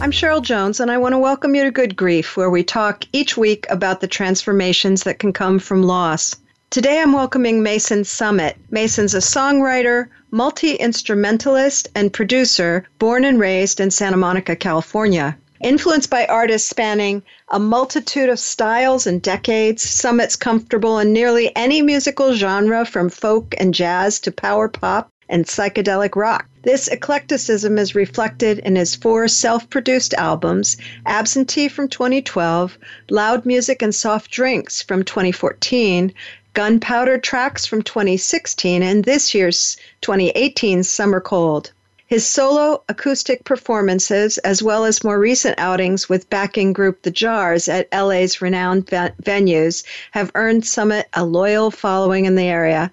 [0.00, 3.04] I'm Cheryl Jones, and I want to welcome you to Good Grief, where we talk
[3.12, 6.36] each week about the transformations that can come from loss.
[6.70, 8.56] Today I'm welcoming Mason Summit.
[8.70, 15.36] Mason's a songwriter, multi instrumentalist, and producer born and raised in Santa Monica, California.
[15.64, 21.82] Influenced by artists spanning a multitude of styles and decades, Summit's comfortable in nearly any
[21.82, 26.46] musical genre from folk and jazz to power pop and psychedelic rock.
[26.62, 32.78] This eclecticism is reflected in his four self produced albums Absentee from 2012,
[33.10, 36.12] Loud Music and Soft Drinks from 2014,
[36.54, 41.72] Gunpowder Tracks from 2016 and this year's 2018 Summer Cold.
[42.08, 47.68] His solo acoustic performances, as well as more recent outings with backing group The Jars
[47.68, 52.90] at LA's renowned venues, have earned Summit a loyal following in the area.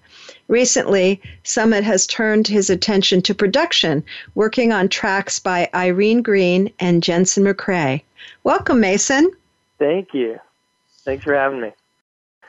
[0.48, 4.04] Recently, Summit has turned his attention to production,
[4.36, 8.02] working on tracks by Irene Green and Jensen McRae.
[8.44, 9.32] Welcome, Mason.
[9.80, 10.40] Thank you.
[11.04, 11.72] Thanks for having me.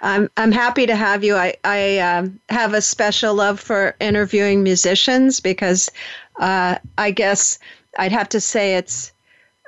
[0.02, 1.36] I'm I'm happy to have you.
[1.36, 5.90] I I um, have a special love for interviewing musicians because
[6.38, 7.58] uh, I guess
[7.98, 9.12] I'd have to say it's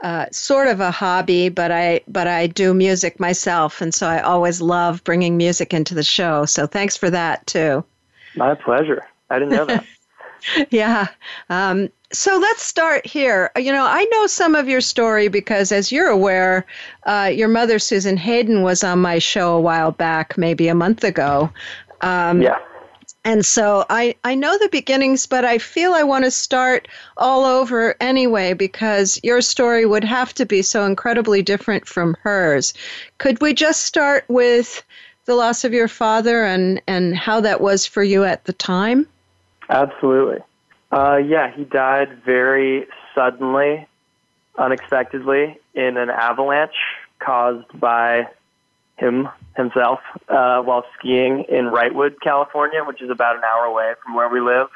[0.03, 4.21] uh, sort of a hobby, but I but I do music myself, and so I
[4.21, 6.45] always love bringing music into the show.
[6.45, 7.85] So thanks for that too.
[8.37, 9.05] My pleasure.
[9.31, 9.85] I didn't know that.
[10.71, 11.09] yeah.
[11.51, 13.51] Um, so let's start here.
[13.57, 16.67] You know, I know some of your story because, as you're aware,
[17.05, 21.05] uh, your mother, Susan Hayden, was on my show a while back, maybe a month
[21.05, 21.51] ago.
[22.01, 22.59] Um, yeah.
[23.25, 26.89] And so I, I know the beginnings, but I feel I want to start
[27.19, 32.73] all over anyway because your story would have to be so incredibly different from hers.
[33.19, 34.83] Could we just start with
[35.29, 39.07] the loss of your father and, and how that was for you at the time?
[39.69, 40.39] Absolutely.
[40.91, 43.87] Uh, yeah, he died very suddenly,
[44.57, 46.73] unexpectedly, in an avalanche
[47.19, 48.27] caused by
[48.97, 50.01] him himself
[50.31, 54.41] uh, while skiing in Wrightwood, California, which is about an hour away from where we
[54.41, 54.69] live,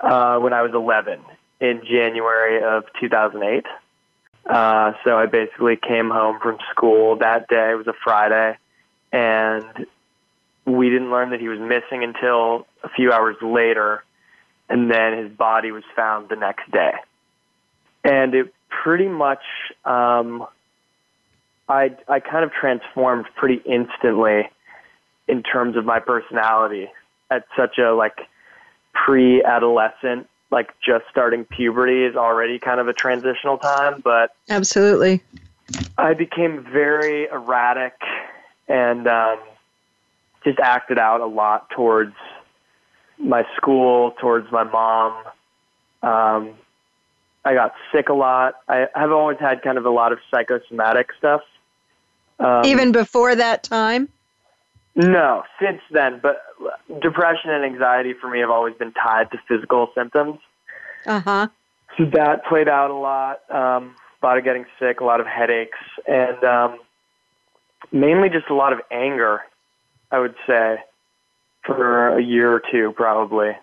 [0.00, 1.20] uh, when I was 11
[1.60, 3.64] in January of 2008.
[4.46, 7.70] Uh, so I basically came home from school that day.
[7.70, 8.58] It was a Friday,
[9.12, 9.86] and
[10.64, 14.02] we didn't learn that he was missing until a few hours later
[14.72, 16.92] and then his body was found the next day.
[18.04, 19.42] And it pretty much,
[19.84, 20.46] um,
[21.68, 24.48] I I kind of transformed pretty instantly
[25.28, 26.88] in terms of my personality
[27.30, 28.18] at such a like
[28.94, 35.20] pre-adolescent, like just starting puberty is already kind of a transitional time, but absolutely,
[35.98, 37.94] I became very erratic
[38.68, 39.38] and um,
[40.44, 42.14] just acted out a lot towards
[43.18, 45.12] my school, towards my mom.
[46.02, 46.54] Um,
[47.44, 48.54] I got sick a lot.
[48.68, 51.42] I have always had kind of a lot of psychosomatic stuff.
[52.38, 54.08] Um, Even before that time?
[54.94, 56.20] No, since then.
[56.22, 56.42] But
[57.00, 60.38] depression and anxiety for me have always been tied to physical symptoms.
[61.06, 61.48] Uh huh.
[61.96, 63.40] So that played out a lot.
[63.50, 66.78] Um, a lot of getting sick, a lot of headaches, and um,
[67.92, 69.42] mainly just a lot of anger,
[70.10, 70.78] I would say
[71.64, 73.56] for a year or two, probably.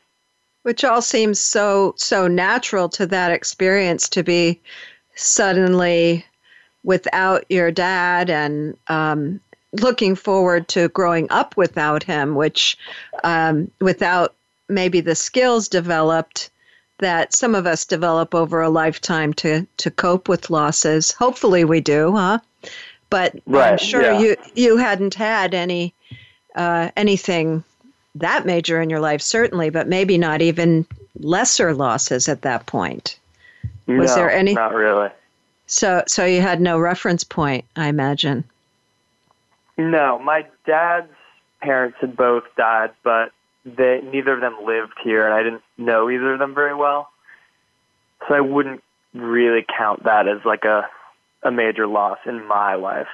[0.63, 4.59] Which all seems so so natural to that experience to be
[5.15, 6.25] suddenly
[6.83, 9.39] without your dad and um,
[9.73, 12.77] looking forward to growing up without him, which
[13.23, 14.35] um, without
[14.67, 16.49] maybe the skills developed
[16.99, 21.11] that some of us develop over a lifetime to to cope with losses.
[21.13, 22.39] Hopefully, we do, huh?
[23.09, 24.19] But right, I'm sure yeah.
[24.19, 25.93] you you hadn't had any
[26.55, 27.63] uh, anything
[28.15, 30.85] that major in your life, certainly, but maybe not even
[31.19, 33.17] lesser losses at that point.
[33.87, 34.53] Was no, there any?
[34.53, 35.09] Not really.
[35.67, 38.43] So, so you had no reference point, I imagine.
[39.77, 41.11] No, my dad's
[41.61, 43.31] parents had both died, but
[43.65, 47.09] they neither of them lived here, and I didn't know either of them very well.
[48.27, 48.83] So I wouldn't
[49.13, 50.89] really count that as like a
[51.43, 53.07] a major loss in my life.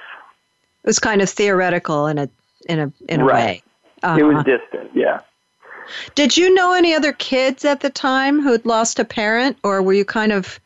[0.84, 2.28] It was kind of theoretical in a
[2.68, 3.34] in a in a right.
[3.34, 3.62] way.
[4.02, 4.18] Uh-huh.
[4.18, 5.20] It was distant, yeah.
[6.14, 9.82] Did you know any other kids at the time who had lost a parent, or
[9.82, 10.60] were you kind of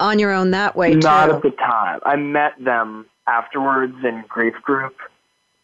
[0.00, 1.36] on your own that way Not too.
[1.36, 2.00] at the time.
[2.04, 4.96] I met them afterwards in grief group,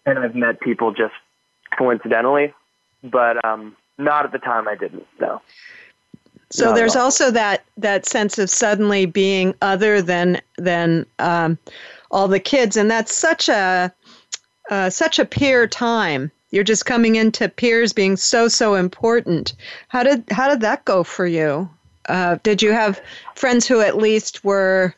[0.06, 1.14] and I've met people just
[1.76, 2.52] coincidentally,
[3.02, 4.68] but um, not at the time.
[4.68, 5.06] I didn't.
[5.20, 5.40] No.
[6.54, 11.58] So Not there's also that that sense of suddenly being other than than um,
[12.12, 13.92] all the kids, and that's such a
[14.70, 16.30] uh, such a peer time.
[16.52, 19.54] You're just coming into peers being so so important.
[19.88, 21.68] How did how did that go for you?
[22.08, 23.00] Uh, did you have
[23.34, 24.94] friends who at least were,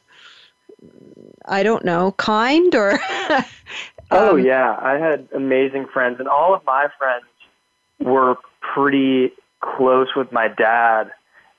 [1.46, 2.98] I don't know, kind or?
[4.08, 7.24] Oh Um, yeah, I had amazing friends, and all of my friends
[7.98, 11.10] were pretty close with my dad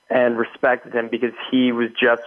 [0.10, 2.24] and respected him because he was just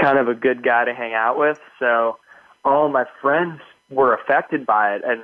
[0.00, 1.58] kind of a good guy to hang out with.
[1.78, 2.18] So
[2.64, 3.60] all my friends
[3.90, 5.22] were affected by it, and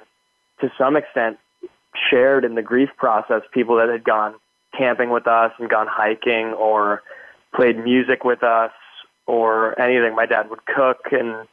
[0.61, 1.39] to some extent
[2.11, 3.43] shared in the grief process.
[3.53, 4.35] People that had gone
[4.77, 7.03] camping with us and gone hiking, or
[7.55, 8.73] played music with us,
[9.27, 10.15] or anything.
[10.15, 11.49] My dad would cook and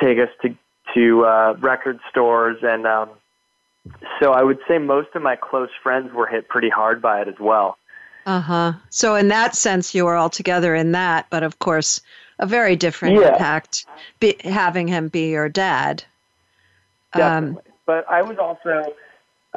[0.00, 0.54] take us to
[0.94, 3.10] to uh, record stores, and um,
[4.20, 7.28] so I would say most of my close friends were hit pretty hard by it
[7.28, 7.76] as well.
[8.28, 8.72] Uh huh.
[8.90, 12.02] So in that sense, you were all together in that, but of course,
[12.38, 13.28] a very different Yeah.
[13.32, 13.86] impact
[14.20, 16.04] be, having him be your dad.
[17.14, 17.72] Um, Definitely.
[17.86, 18.92] but I was also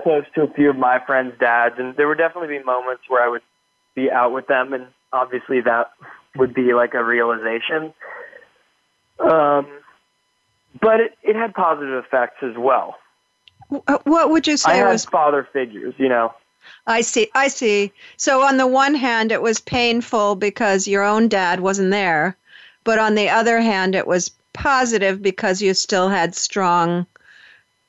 [0.02, 3.22] close to a few of my friends' dads, and there would definitely be moments where
[3.22, 3.42] I would
[3.94, 5.92] be out with them, and obviously that
[6.38, 7.94] would be like a realization.
[9.20, 9.68] Um,
[10.82, 12.96] but it, it had positive effects as well.
[13.86, 15.04] uh, what would you I say had was?
[15.04, 16.34] father figures, you know.
[16.88, 17.30] I see.
[17.36, 17.92] I see.
[18.18, 22.36] So on the one hand, it was painful because your own dad wasn't there,
[22.84, 27.06] but on the other hand, it was positive because you still had strong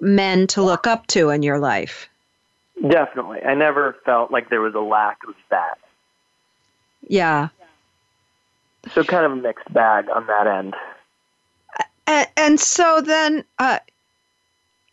[0.01, 2.09] men to look up to in your life.
[2.89, 3.43] Definitely.
[3.43, 5.79] I never felt like there was a lack of that.
[7.09, 7.49] Yeah.
[8.95, 10.75] So kind of a mixed bag on that end.
[12.07, 13.79] And, and so then uh,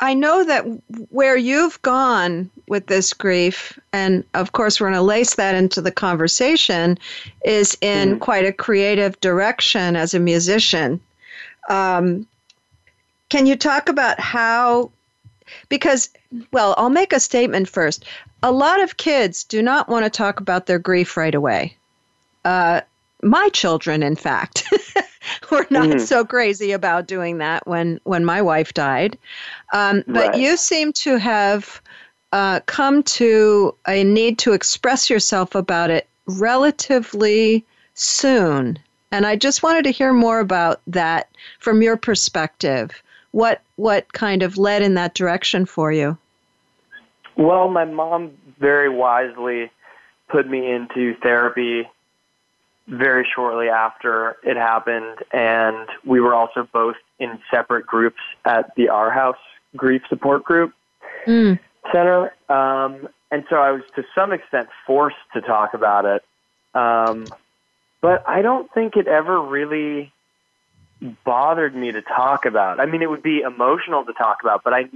[0.01, 0.62] I know that
[1.10, 5.81] where you've gone with this grief, and of course, we're going to lace that into
[5.81, 6.98] the conversation,
[7.44, 8.19] is in Mhm.
[8.19, 11.01] quite a creative direction as a musician.
[11.69, 12.25] Um,
[13.30, 14.92] can you talk about how?
[15.68, 16.10] Because,
[16.52, 18.06] well, I'll make a statement first.
[18.42, 21.75] A lot of kids do not want to talk about their grief right away.
[22.45, 22.81] Uh,
[23.22, 24.63] my children, in fact,
[25.51, 26.00] were not Mhm.
[26.00, 29.18] so crazy about doing that when when my wife died.
[29.74, 30.36] Um, but Right.
[30.36, 31.81] you seem to have
[32.31, 37.66] uh, come to a need to express yourself about it relatively
[37.96, 38.78] soon.
[39.12, 41.30] And I just wanted to hear more about that
[41.60, 42.92] from your perspective.
[43.31, 46.18] What what kind of led in that direction for you?
[47.36, 49.72] Well, my mom very wisely
[50.28, 51.90] put me into therapy
[52.90, 58.90] very shortly after it happened, and we were also both in separate groups at the
[58.90, 59.38] Our House
[59.76, 60.74] Grief Support Group
[61.26, 61.60] Mm.
[61.92, 62.34] Center.
[62.50, 66.24] Um, and so I was to some extent forced to talk about it.
[66.74, 67.28] Um,
[68.02, 70.12] but I don't think it ever really
[71.24, 72.80] bothered me to talk about.
[72.80, 74.90] I mean, it would be emotional to talk about, but I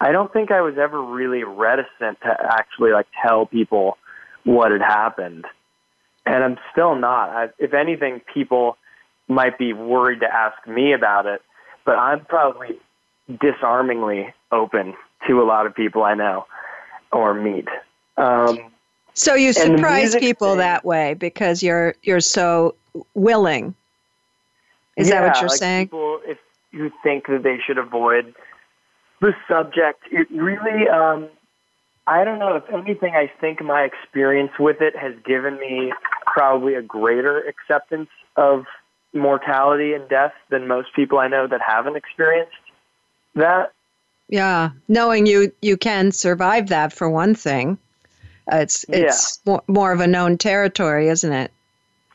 [0.00, 3.96] I don't think I was ever really reticent to actually like tell people
[4.44, 5.46] what had happened.
[6.26, 7.30] And I'm still not.
[7.30, 8.76] I, if anything, people
[9.28, 11.40] might be worried to ask me about it,
[11.84, 12.76] but I'm probably
[13.40, 14.94] disarmingly open
[15.26, 16.46] to a lot of people I know
[17.12, 17.68] or meet.
[18.16, 18.58] Um,
[19.14, 22.74] So you surprise people thing- that way because you're you're so
[23.14, 23.74] willing.
[24.96, 25.86] Is that what you're like saying?
[25.86, 26.38] People, if
[26.72, 28.34] you think that they should avoid
[29.20, 31.28] the subject, it really, um,
[32.06, 32.56] I don't know.
[32.56, 35.92] If anything, I think my experience with it has given me
[36.36, 38.66] probably a greater acceptance of
[39.14, 42.52] mortality and death than most people I know that haven't experienced
[43.34, 43.72] that.
[44.28, 47.78] Yeah, knowing you you can survive that for one thing.
[48.52, 48.98] Uh, it's Yeah.
[48.98, 51.50] it's more, more of a known territory, isn't it?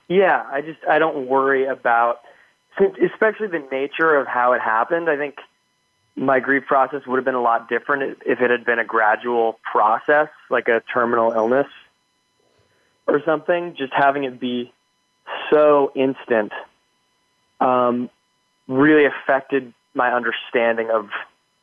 [0.08, 2.22] Yeah, I just I don't worry about,
[2.80, 5.10] especially the nature of how it happened.
[5.10, 5.40] I think
[6.16, 9.60] my grief process would have been a lot different if it had been a gradual
[9.64, 11.68] process, like a terminal illness
[13.12, 13.76] or something.
[13.78, 14.72] Just having it be
[15.52, 16.52] so instant
[17.60, 18.10] um,
[18.68, 21.10] really affected my understanding of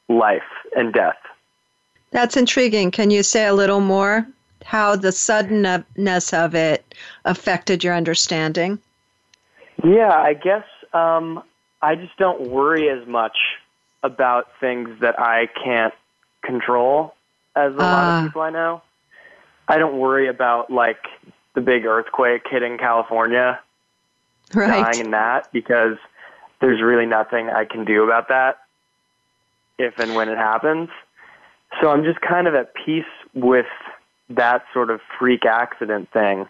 [0.09, 0.43] life
[0.76, 1.17] and death.
[2.11, 2.90] That's intriguing.
[2.90, 4.26] Can you say a little more
[4.64, 8.78] how the suddenness of it affected your understanding?
[9.85, 11.43] Yeah, I guess um,
[11.83, 13.37] I just don't worry as much
[14.02, 15.95] about things that I can't
[16.43, 17.14] control
[17.57, 18.19] as a lot Ah.
[18.21, 18.83] of people I know.
[19.69, 21.05] I don't worry about like
[21.59, 23.59] the big earthquake hitting California.
[24.55, 24.93] right.
[24.93, 25.97] dying in that because
[26.61, 28.59] there's really nothing I can do about that
[29.77, 30.88] if and when it happens.
[31.81, 33.67] So I'm just kind of at peace with
[34.31, 36.47] that sort of freak accident thing.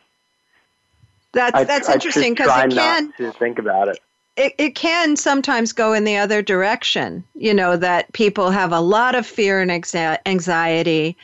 [1.32, 4.00] That's I, that's I interesting because it can not to think about it.
[4.36, 7.24] it, it can sometimes go in the other direction.
[7.34, 11.16] You know that people have a lot of fear and anxi- anxiety,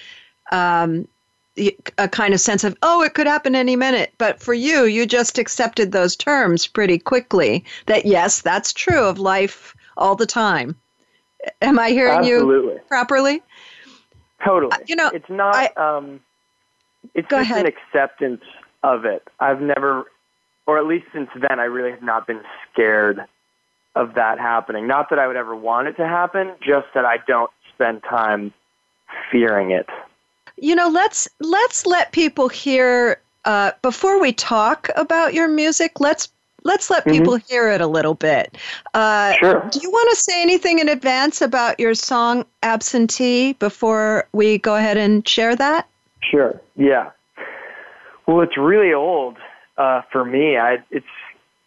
[0.52, 1.06] um,
[1.56, 4.12] a kind of sense of oh, it could happen any minute.
[4.18, 7.64] But for you, you just accepted those terms pretty quickly.
[7.86, 10.76] That yes, that's true of life all the time.
[11.62, 12.80] Am I hearing you Absolutely.
[12.88, 13.42] properly?
[14.44, 14.72] Totally.
[14.72, 15.54] Uh, you know, it's not.
[15.54, 16.20] I- um,
[17.14, 17.66] it's just ahead.
[17.66, 18.42] an acceptance
[18.82, 19.22] of it.
[19.38, 20.04] I've never,
[20.66, 22.40] or at least since then, I really have not been
[22.72, 23.20] scared
[23.94, 24.86] of that happening.
[24.86, 28.52] Not that I would ever want it to happen, just that I don't spend time
[29.30, 29.88] fearing it.
[30.56, 36.00] You know, let's let's let people hear uh, before we talk about your music.
[36.00, 36.28] Let's
[36.62, 38.56] let's let people hear it a little bit.
[38.94, 39.68] Uh, Sure.
[39.70, 44.76] Do you want to say anything in advance about your song "Absentee" before we go
[44.76, 45.88] ahead and share that?
[46.22, 46.60] Sure.
[46.76, 47.10] Yeah.
[48.26, 49.36] Well, it's really old
[49.76, 50.56] uh, for me.
[50.56, 51.06] I it's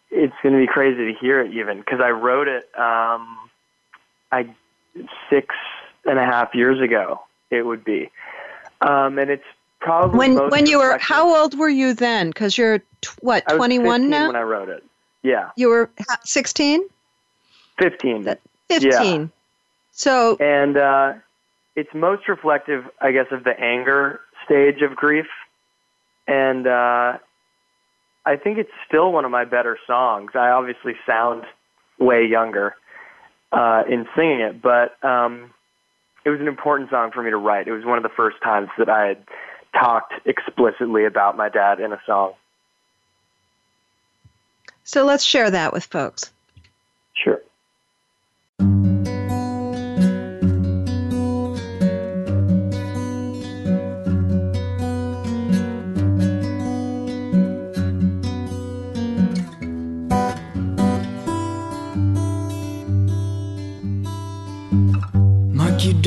[0.10, 3.38] it's going to be crazy to hear it even because I wrote it um,
[4.32, 4.50] I
[5.30, 5.56] six
[6.06, 7.22] and a half years ago.
[7.50, 8.10] It would be,
[8.82, 9.44] um, and it's
[9.80, 12.30] probably When when you were how old were you then?
[12.30, 14.28] Because you're t- what twenty 15 one now.
[14.28, 14.84] when I wrote it.
[15.24, 15.90] Yeah, you were
[16.24, 16.88] sixteen.
[17.78, 18.24] fifteen.
[18.24, 19.32] That- Fifteen.
[19.92, 21.14] So and uh,
[21.76, 25.26] it's most reflective, I guess, of the anger stage of grief,
[26.28, 27.18] and uh,
[28.26, 30.32] I think it's still one of my better songs.
[30.36, 31.46] I obviously sound
[31.98, 32.76] way younger
[33.52, 35.52] uh, in singing it, but um,
[36.28, 37.70] it was an important song for me to write.
[37.70, 39.24] It was one of the first times that I had
[39.74, 42.34] talked explicitly about my dad in a song.
[44.84, 46.34] so let's share that with folks.
[47.14, 47.40] Sure.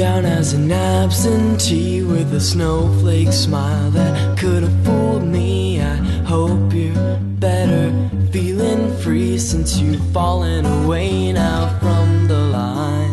[0.01, 5.79] Down as an absentee with a snowflake smile that could have fooled me.
[5.79, 7.93] I hope you're better,
[8.33, 13.11] feeling free since you've fallen away now from the line.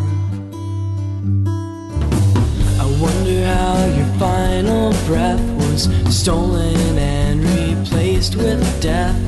[2.79, 9.19] I wonder how your final breath was stolen and replaced with death.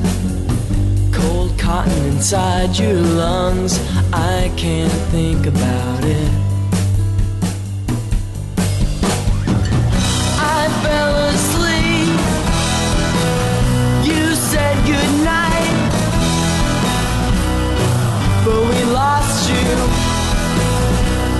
[1.12, 3.78] Cold cotton inside your lungs,
[4.14, 6.49] I can't think about it.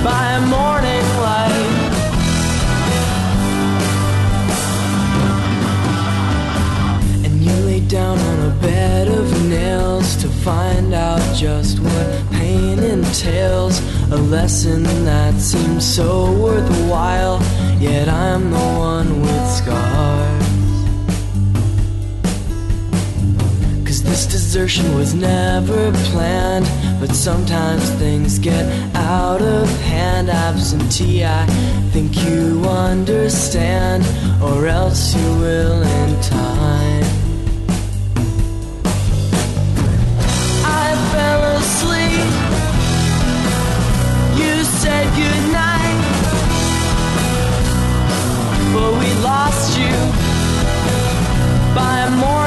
[0.04, 1.90] By morning light.
[7.24, 12.78] And you lay down on a bed of nails to find out just what pain
[12.78, 13.80] entails.
[14.10, 17.38] A lesson that seems so worthwhile,
[17.78, 19.89] yet I'm the one with scars.
[24.20, 26.66] This desertion was never planned,
[27.00, 30.28] but sometimes things get out of hand.
[30.28, 31.46] Absentee, I
[31.92, 34.04] think you understand,
[34.42, 37.04] or else you will in time.
[40.66, 42.30] I fell asleep.
[44.40, 46.00] You said goodnight,
[48.74, 49.96] but we lost you
[51.74, 52.39] by morning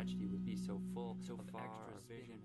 [0.00, 1.68] tragedy would be so full, so far
[2.08, 2.38] vision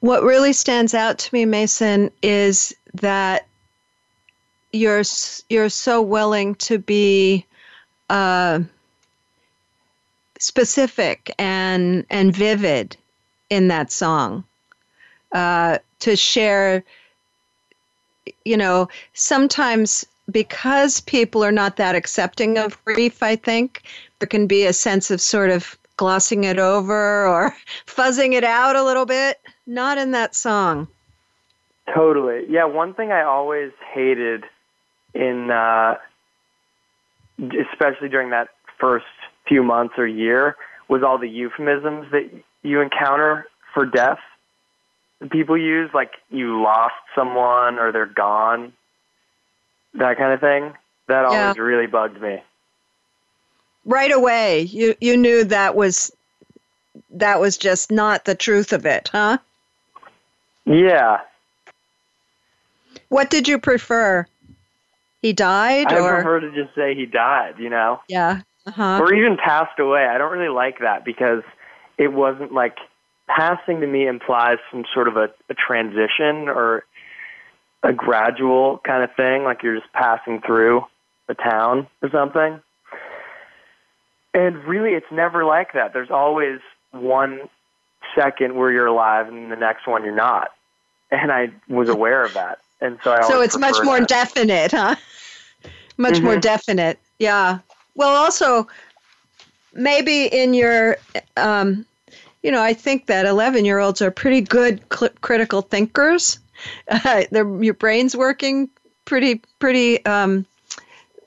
[0.00, 3.46] What really stands out to me, Mason, is that
[4.72, 5.02] you're
[5.48, 7.44] you're so willing to be
[8.08, 8.60] uh,
[10.38, 12.96] specific and and vivid
[13.50, 14.44] in that song.
[15.32, 16.84] Uh, to share,
[18.44, 23.82] you know, sometimes because people are not that accepting of grief, I think
[24.20, 27.54] there can be a sense of sort of glossing it over or
[27.86, 29.40] fuzzing it out a little bit.
[29.66, 30.88] Not in that song.
[31.94, 32.44] Totally.
[32.48, 34.44] Yeah, one thing I always hated
[35.12, 35.96] in, uh,
[37.38, 38.48] especially during that
[38.78, 39.04] first
[39.46, 40.56] few months or year,
[40.88, 42.30] was all the euphemisms that
[42.62, 44.18] you encounter for death.
[45.30, 48.72] People use like you lost someone or they're gone
[49.94, 50.72] that kind of thing.
[51.06, 51.40] That Yeah.
[51.48, 52.42] always really bugged me.
[53.84, 56.10] Right away, you you knew that was
[57.10, 59.38] that was just not the truth of it, huh?
[60.66, 61.20] Yeah,
[63.08, 64.26] What did you prefer?
[65.20, 68.42] He died I or prefer to just say he died, you know, yeah.
[68.66, 69.00] Uh-huh.
[69.02, 70.06] or even passed away.
[70.06, 71.42] I don't really like that because
[71.98, 72.76] it wasn't like
[73.26, 76.84] passing to me implies some sort of a, a transition or
[77.82, 80.84] a gradual kind of thing, like you're just passing through
[81.28, 82.60] a town or something.
[84.34, 85.92] And really, it's never like that.
[85.92, 86.58] There's always
[86.90, 87.48] one
[88.14, 90.48] second where you're alive, and the next one you're not.
[91.10, 93.28] And I was aware of that, and so I.
[93.28, 94.08] so it's much more that.
[94.08, 94.96] definite, huh?
[95.96, 96.40] Much more Mhm.
[96.40, 96.98] definite.
[97.20, 97.60] Yeah.
[97.94, 98.66] Well, also
[99.72, 100.96] maybe in your
[101.36, 101.86] um
[102.42, 106.38] you know, I think that 11-year-olds are pretty good cl- critical thinkers.
[106.88, 108.68] Uh, their your brain's working
[109.04, 110.44] pretty pretty um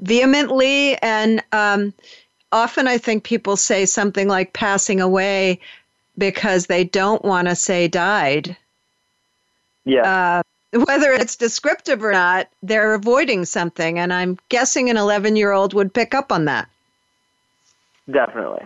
[0.02, 1.94] vehemently and um
[2.52, 5.60] often I think people say something like passing away
[6.18, 8.56] because they don't want to say died
[9.86, 10.42] Yeah.
[10.74, 13.98] uh, whether it's descriptive or not, they're avoiding something.
[14.00, 16.68] And I'm guessing an 11 year old would pick up on that.
[18.10, 18.66] Definitely.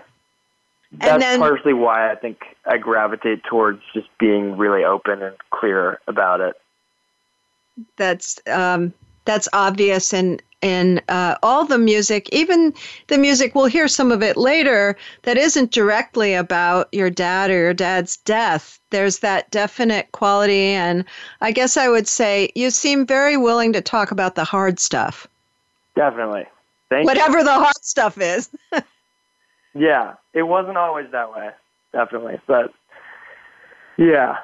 [0.93, 5.99] That's then- partially why I think I gravitate towards just being really open and clear
[6.07, 6.55] about it.
[7.97, 8.93] That's um,
[9.25, 12.71] that's obvious in in uh, all the music, even
[13.07, 13.55] the music.
[13.55, 14.95] We'll hear some of it later.
[15.23, 18.79] That isn't directly about your dad or your dad's death.
[18.91, 21.03] There's that definite quality, and
[21.41, 25.27] I guess I would say you seem very willing to talk about the hard stuff,
[25.95, 26.45] Definitely.
[26.89, 27.07] Thank you.
[27.07, 28.49] whatever the hard stuff is.
[29.73, 31.49] Yeah, it wasn't always that way.
[31.93, 32.73] Definitely, but
[33.97, 34.37] yeah.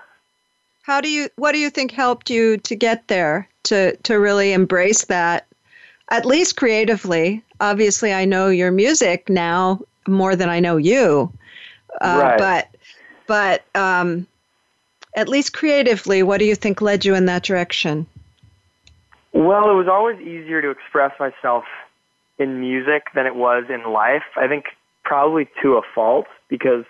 [0.88, 4.54] How do you what do you think helped you to get there to to really
[4.54, 5.46] embrace that
[6.10, 7.44] at least creatively?
[7.60, 11.30] Obviously, I know your music now more than I know you.
[12.00, 12.38] Uh, Right.
[12.38, 12.68] but
[13.28, 14.26] but um
[15.14, 18.08] at least creatively, what do you think led you in that direction?
[19.34, 21.66] Well, it was always easier to express myself
[22.40, 24.24] in music than it was in life.
[24.38, 24.66] I think
[25.04, 26.86] probably to a fault because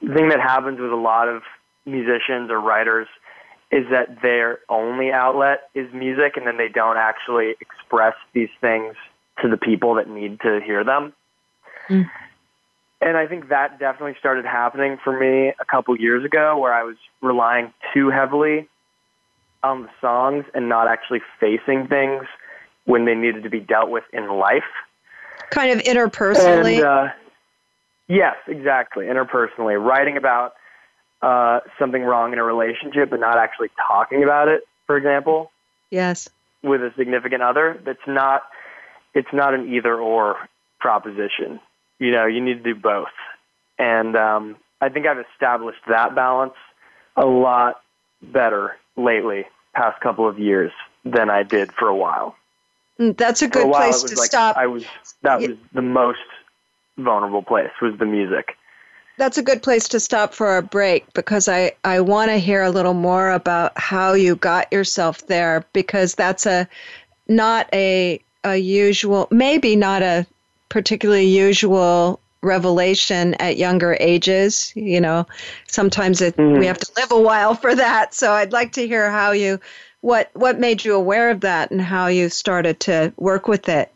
[0.00, 1.42] the thing that happens with a lot of
[1.86, 3.08] musicians or writers
[3.70, 8.94] is that their only outlet is music and then they don't actually express these things
[9.42, 11.12] to the people that need to hear them.
[11.88, 12.08] Mm.
[13.00, 16.84] And I think that definitely started happening for me a couple years ago where I
[16.84, 18.68] was relying too heavily
[19.62, 22.24] on the songs and not actually facing things
[22.84, 24.62] when they needed to be dealt with in life.
[25.50, 26.76] Kind of interpersonally.
[26.76, 27.08] And, uh,
[28.08, 29.06] yes, exactly.
[29.06, 30.54] Interpersonally, writing about
[31.24, 34.62] uh, something wrong in a relationship, but not actually talking about it.
[34.86, 35.50] For example,
[35.90, 36.28] yes.
[36.62, 38.42] with a significant other, that's not.
[39.14, 40.36] It's not an either or
[40.80, 41.60] proposition.
[41.98, 43.14] You know, you need to do both.
[43.78, 46.54] And um, I think I've established that balance
[47.16, 47.80] a lot
[48.22, 50.72] better lately, past couple of years,
[51.04, 52.36] than I did for a while.
[52.98, 54.56] Mm, That's a a good while, place to like stop.
[54.56, 54.84] I was
[55.22, 55.48] that Yeah.
[55.48, 56.18] was the most
[56.98, 58.56] vulnerable place was the music.
[59.16, 62.62] That's a good place to stop for a break because I, I want to hear
[62.62, 66.68] a little more about how you got yourself there because that's a
[67.28, 70.26] not a a usual maybe not a
[70.68, 74.72] particularly usual revelation at younger ages.
[74.74, 75.26] You know
[75.68, 76.58] sometimes it, Mhm.
[76.58, 78.14] we have to live a while for that.
[78.14, 79.60] So I'd like to hear how you
[80.00, 83.90] what what made you aware of that and how you started to work with it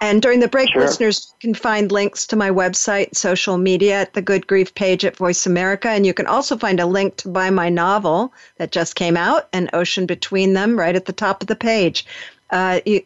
[0.00, 0.82] and during the break, Sure.
[0.82, 5.16] listeners can find links to my website, social media at the Good Grief page at
[5.16, 5.88] Voice America.
[5.88, 9.48] And you can also find a link to buy my novel that just came out,
[9.52, 12.06] An Ocean Between Them, right at the top of the page.
[12.50, 13.02] Uh, you,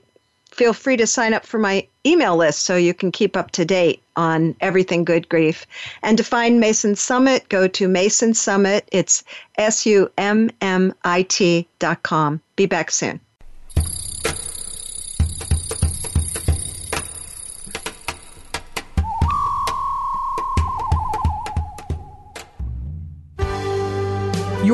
[0.51, 3.65] feel free to sign up for my email list so you can keep up to
[3.65, 5.67] date on everything Good Grief.
[6.03, 8.89] And to find Mason Summit, go to Mason Summit.
[8.91, 9.23] It's
[9.57, 12.41] S U M M I T dot com.
[12.57, 13.21] Be back soon.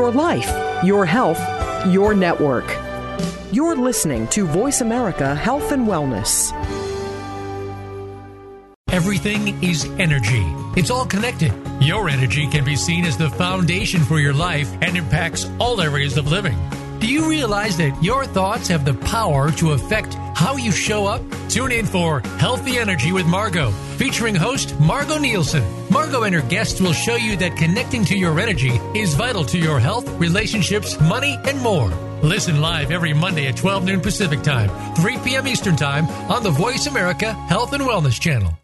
[0.04, 1.40] Your life, your health,
[1.86, 2.66] your network.
[3.52, 6.52] You're listening to Voice America Health and Wellness.
[8.88, 10.44] Everything is energy.
[10.76, 11.54] It's all connected.
[11.80, 16.18] Your energy can be seen as the foundation for your life and impacts all areas
[16.18, 16.58] of living.
[16.98, 21.22] Do you realize that your thoughts have the power to affect how you show up?
[21.48, 25.64] Tune in for Healthy Energy with Margot, featuring host Margot Nielsen.
[25.90, 29.58] Margot and her guests will show you that connecting to your energy is vital to
[29.58, 31.88] your health, relationships, money, and more.
[32.22, 35.46] Listen live every Monday at 12 noon Pacific Time, 3 p.m.
[35.46, 38.63] Eastern Time on the Voice America Health and Wellness Channel.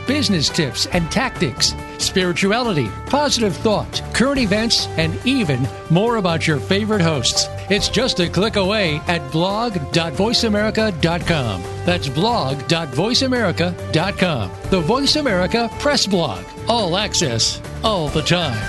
[0.11, 6.99] business tips and tactics, spirituality, positive thought, current events, and even more about your favorite
[6.99, 7.47] hosts.
[7.69, 11.63] It's just a click away at blog.voiceamerica.com.
[11.85, 14.51] That's blog.voiceamerica.com.
[14.69, 16.43] The Voice America Press Blog.
[16.67, 18.61] All access, all the time.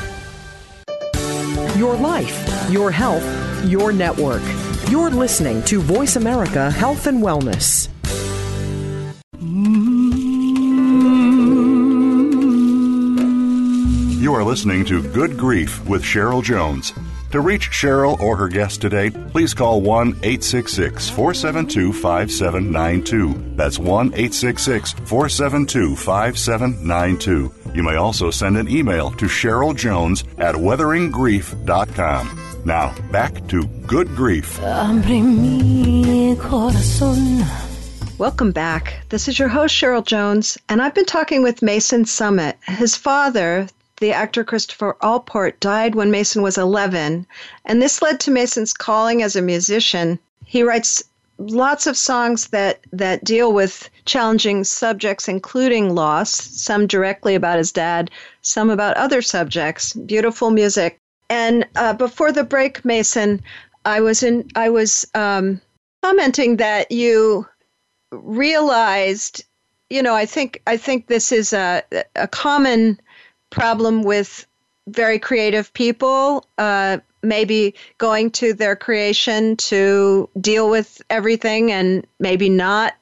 [1.77, 3.25] Your life, your health,
[3.65, 4.43] your network.
[4.89, 7.89] You're listening to Voice America Health and Wellness.
[9.41, 9.92] You
[14.43, 16.93] are listening to Good Grief with Cheryl Jones.
[17.31, 23.55] To reach Cheryl or her guest today, please call 1 866 472 5792.
[23.55, 27.55] That's 1 866 472 5792.
[27.73, 32.63] You may also send an email to Cheryl Jones at weatheringgrief.com.
[32.65, 34.59] Now, back to Good Grief.
[38.19, 39.05] Welcome back.
[39.09, 42.59] This is your host, Cheryl Jones, and I've been talking with Mason Summit.
[42.67, 43.69] His father,
[44.03, 47.25] the actor Christopher Allport, died when Mason was 11,
[47.65, 50.19] and this led to Mason's calling as a musician.
[50.45, 51.05] He writes
[51.39, 57.71] lots of songs that, that deal with challenging subjects, including loss, some directly about his
[57.71, 58.11] dad,
[58.41, 59.93] some about other subjects.
[59.93, 60.99] Beautiful music.
[61.31, 63.41] And uh, before the break, Mason,
[63.85, 64.51] I was in.
[64.57, 65.61] I was um,
[66.03, 67.47] commenting that you
[68.11, 69.45] realized.
[69.91, 71.85] You know, I think I think this is a
[72.17, 72.99] a common
[73.53, 74.47] problem with
[74.89, 76.45] very creative people.
[76.59, 82.95] Uh, maybe going to their creation to deal with everything, and maybe not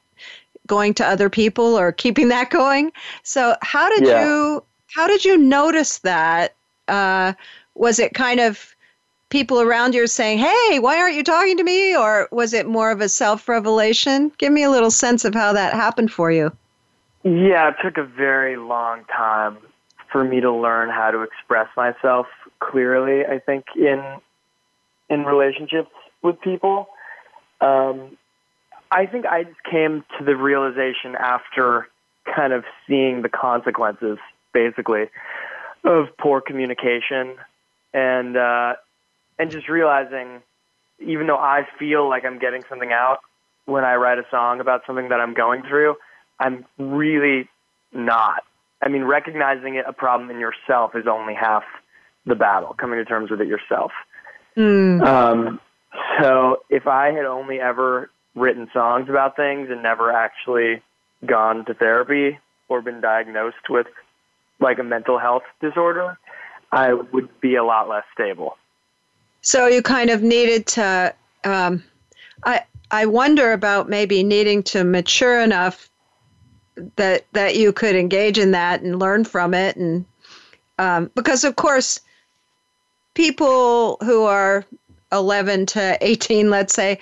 [0.67, 2.91] going to other people or keeping that going.
[3.23, 4.21] So, how did Yeah.
[4.21, 6.53] you how did you notice that?
[6.87, 7.33] Uh,
[7.75, 8.75] was it kind of
[9.29, 12.91] people around you saying, "Hey, why aren't you talking to me?" or was it more
[12.91, 14.31] of a self-revelation?
[14.37, 16.51] Give me a little sense of how that happened for you.
[17.23, 19.57] Yeah, it took a very long time
[20.11, 22.27] for me to learn how to express myself
[22.59, 23.25] clearly.
[23.25, 24.01] I think in
[25.09, 26.87] in relationships with people,
[27.59, 28.17] um,
[28.91, 31.87] I think I just came to the realization after
[32.33, 34.17] kind of seeing the consequences,
[34.53, 35.09] basically,
[35.83, 37.35] of poor communication,
[37.93, 38.73] and uh,
[39.39, 40.41] and just realizing,
[40.99, 43.19] even though I feel like I'm getting something out
[43.65, 45.95] when I write a song about something that I'm going through,
[46.39, 47.47] I'm really
[47.93, 48.43] not.
[48.81, 51.63] I mean, recognizing it a problem in yourself is only half
[52.25, 52.73] the battle.
[52.73, 53.91] Coming to terms with it yourself.
[54.57, 55.59] Um,
[56.19, 60.81] so if I had only ever written songs about things and never actually
[61.25, 62.39] gone to therapy
[62.69, 63.87] or been diagnosed with
[64.59, 66.17] like a mental health disorder,
[66.71, 68.57] I would be a lot less stable.
[69.41, 71.13] So you kind of needed to.
[71.43, 71.83] Um,
[72.43, 75.89] I I wonder about maybe needing to mature enough
[76.95, 80.05] that that you could engage in that and learn from it, and
[80.79, 81.99] um, because of course,
[83.13, 84.65] people who are
[85.11, 86.99] 11 to 18, let's say,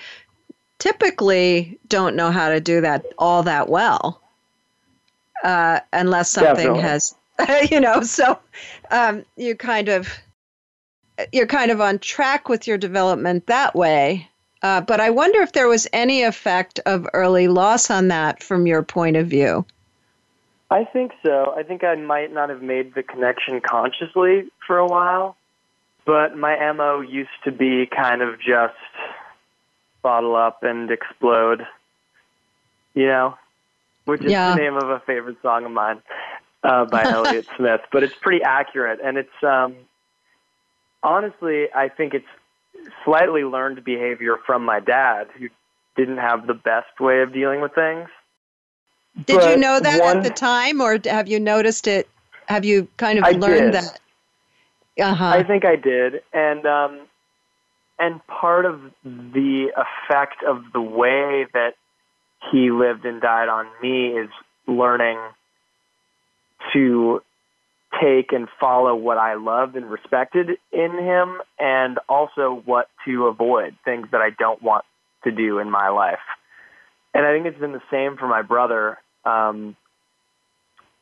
[0.78, 4.20] typically don't know how to do that all that well,
[5.44, 6.82] uh, unless something Definitely.
[6.82, 7.14] has,
[7.70, 8.02] you know.
[8.02, 8.38] So
[8.90, 10.08] um, you kind of
[11.32, 14.29] you're kind of on track with your development that way.
[14.62, 18.66] Uh, but I wonder if there was any effect of early loss on that from
[18.66, 19.64] your point of view.
[20.70, 21.54] I think so.
[21.56, 25.36] I think I might not have made the connection consciously for a while,
[26.04, 28.74] but my MO used to be kind of just
[30.02, 31.66] bottle up and explode,
[32.94, 33.36] you know,
[34.04, 34.54] which is Yeah.
[34.54, 36.02] the name of a favorite song of mine
[36.62, 37.80] uh, by Elliott Smith.
[37.90, 39.74] But it's pretty accurate, and it's um,
[41.02, 42.26] honestly, I think it's
[43.04, 45.48] slightly learned behavior from my dad, who
[45.96, 48.08] didn't have the best way of dealing with things.
[49.26, 52.08] Did you know that one- at the time, or have you noticed it?
[52.46, 53.74] Have you kind of I learned did.
[53.74, 54.00] that?
[54.98, 55.28] Uh huh.
[55.28, 57.00] I think I did, and um,
[57.98, 61.74] and part of the effect of the way that
[62.50, 64.30] he lived and died on me is
[64.66, 65.18] learning
[66.72, 67.22] to
[68.00, 73.76] take and follow what I loved and respected in him, and also what to avoid
[73.84, 74.84] things that I don't want
[75.24, 76.18] to do in my life.
[77.14, 78.98] And I think it's been the same for my brother.
[79.24, 79.76] Um,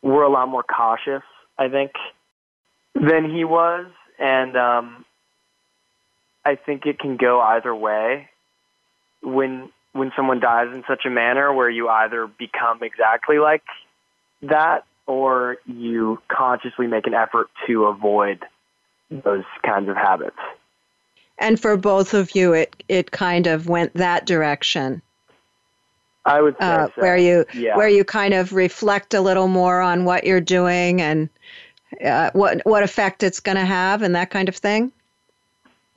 [0.02, 1.22] we're a lot more cautious,
[1.58, 1.92] I think,
[2.94, 3.86] than he was,
[4.18, 5.04] and um,
[6.44, 8.28] I think it can go either way.
[9.22, 13.64] When when someone dies in such a manner where you either become exactly like
[14.42, 18.44] that or you consciously make an effort to avoid
[19.10, 20.36] those kinds of habits.
[21.38, 25.02] And for both of you, it it kind of went that direction,
[26.24, 27.00] I would say uh, so.
[27.00, 27.76] where you yeah.
[27.76, 31.28] where you kind of reflect a little more on what you're doing and
[32.04, 34.92] uh, what what effect it's going to have and that kind of thing.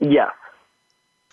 [0.00, 0.30] yeah.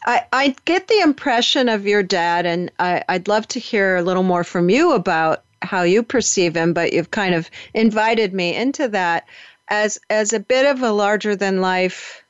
[0.06, 4.02] I, I get the impression of your dad, and I, I'd love to hear a
[4.02, 8.56] little more from you about how you perceive him, but you've kind of invited me
[8.56, 9.28] into that
[9.68, 12.24] as as a bit of a larger than life,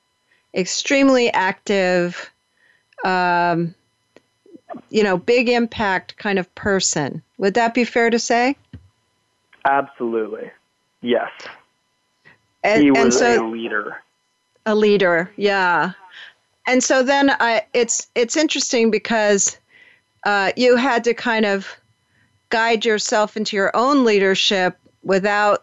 [0.54, 2.30] extremely active,
[3.04, 3.74] um,
[4.90, 7.22] you know, big impact kind of person.
[7.38, 8.56] Would that be fair to say?
[9.66, 10.52] Absolutely.
[11.02, 11.32] Yes.
[12.64, 14.04] And, he and was so a leader.
[14.66, 15.94] a leader yeah
[16.70, 19.58] and so then I, it's it's interesting because
[20.24, 21.68] uh, you had to kind of
[22.50, 25.62] guide yourself into your own leadership without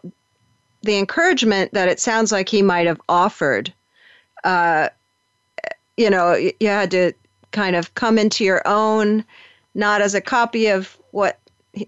[0.81, 3.73] the encouragement that it sounds like he might have offered.
[4.43, 4.89] Uh,
[5.97, 7.11] you know you had to
[7.51, 9.25] kind of come into your own
[9.73, 11.39] not as a copy of what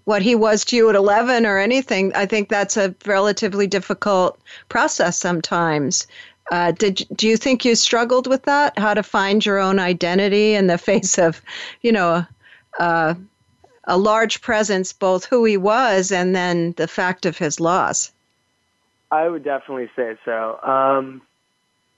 [0.06, 2.14] what he was to you at 11 or anything.
[2.16, 6.06] I think that's a relatively difficult process sometimes.
[6.52, 8.78] Uh, did do you think you struggled with that?
[8.78, 11.42] How to find your own identity in the face of,
[11.82, 12.26] you know,
[12.80, 13.16] uh,
[13.90, 18.12] a large presence, both who he was and then the fact of his loss.
[19.12, 20.60] I would definitely say so.
[20.62, 21.22] Um,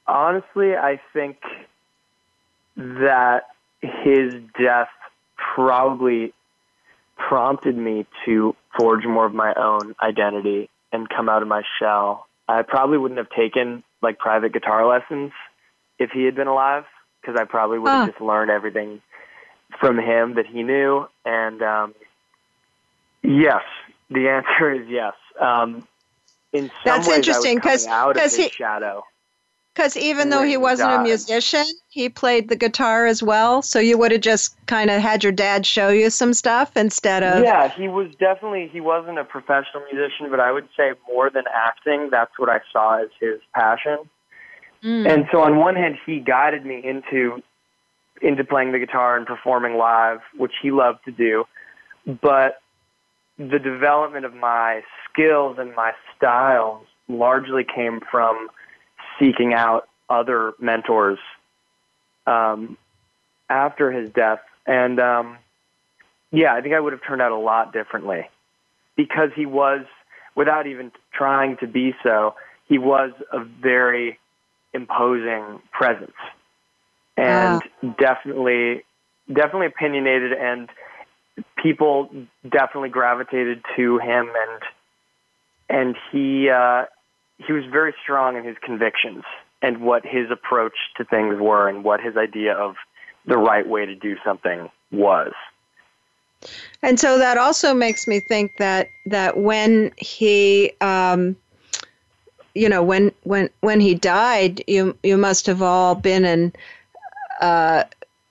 [0.07, 1.37] honestly, I think
[2.77, 3.47] that
[3.81, 4.89] his death
[5.35, 6.33] probably
[7.17, 12.25] prompted me to forge more of my own identity and come out of my shell.
[12.47, 15.31] I probably wouldn't have taken like private guitar lessons
[15.99, 16.85] if he had been alive
[17.21, 18.11] because I probably would have Ah.
[18.11, 19.01] just learned everything
[19.79, 21.07] from him that he knew.
[21.25, 21.95] And um,
[23.23, 23.63] yes,
[24.09, 25.13] the answer is yes.
[25.39, 25.87] Um,
[26.53, 29.03] in some That's ways, interesting, I was 'cause- coming out of 'cause his he- shadow.
[29.73, 33.61] Because even though he wasn't a musician, he played the guitar as well.
[33.61, 37.23] So you would have just kind of had your dad show you some stuff instead
[37.23, 37.41] of.
[37.41, 41.45] Yeah, he was definitely he wasn't a professional musician, but I would say more than
[41.55, 43.99] acting, that's what I saw as his passion.
[44.83, 45.09] Mm.
[45.09, 47.41] And so on one hand, he guided me into
[48.21, 51.45] into playing the guitar and performing live, which he loved to do.
[52.05, 52.61] But
[53.37, 58.47] the development of my skills and my styles largely came from
[59.19, 61.19] seeking out other mentors
[62.27, 62.77] um,
[63.49, 64.39] after his death.
[64.65, 65.37] And um,
[66.31, 68.29] yeah, I think I would have turned out a lot differently
[68.95, 69.85] because he was,
[70.35, 72.35] without even trying to be so,
[72.67, 74.19] he was a very
[74.73, 76.13] imposing presence
[77.17, 77.61] and
[77.99, 78.83] definitely,
[79.27, 80.69] definitely opinionated and
[81.61, 82.09] people
[82.49, 84.61] definitely gravitated to him and
[85.69, 86.85] and he uh,
[87.37, 89.23] he was very strong in his convictions
[89.61, 92.75] and what his approach to things were and what his idea of
[93.25, 95.31] the right way to do something was.
[96.81, 101.35] And so that also makes me think that that when he, um,
[102.55, 106.51] you know, when when when he died, you you must have all been in
[107.41, 107.83] uh,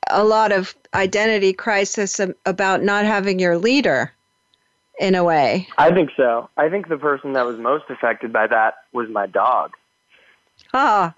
[0.09, 4.13] a lot of identity crisis about not having your leader
[4.99, 5.69] in a way.
[5.79, 6.49] I think so.
[6.57, 9.73] I think the person that was most affected by that was my dog.
[10.75, 11.15] Ah,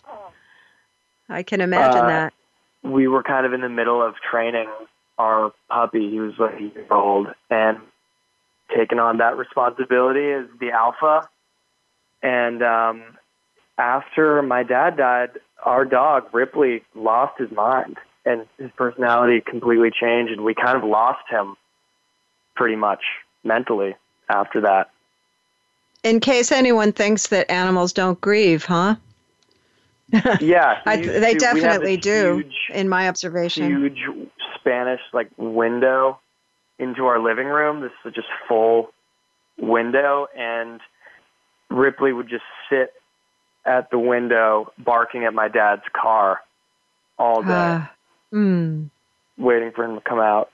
[1.28, 2.34] I can imagine Uh, that.
[2.82, 4.68] we were kind of in the middle of training
[5.18, 6.10] our puppy.
[6.10, 7.78] He was like a year old and
[8.76, 11.28] taking on that responsibility as the alpha.
[12.22, 13.02] And um,
[13.78, 15.30] after my dad died,
[15.62, 20.84] our dog Ripley lost his mind and his personality completely changed, and we kind of
[20.84, 21.56] lost him
[22.54, 23.00] pretty much
[23.44, 23.96] mentally
[24.28, 24.90] after that.
[26.04, 28.96] In case anyone thinks that animals don't grieve, huh?
[30.40, 33.66] Yeah, I, they definitely do, huge- in my observation.
[33.66, 33.98] huge
[34.56, 36.20] Spanish like window
[36.78, 37.80] into our living room.
[37.80, 38.92] This is just full
[39.58, 40.80] window, and
[41.70, 42.92] Ripley would just sit
[43.64, 46.40] at the window barking at my dad's car
[47.18, 47.92] all day, Ah,
[48.32, 48.88] mm.
[49.38, 50.50] waiting for him to come out.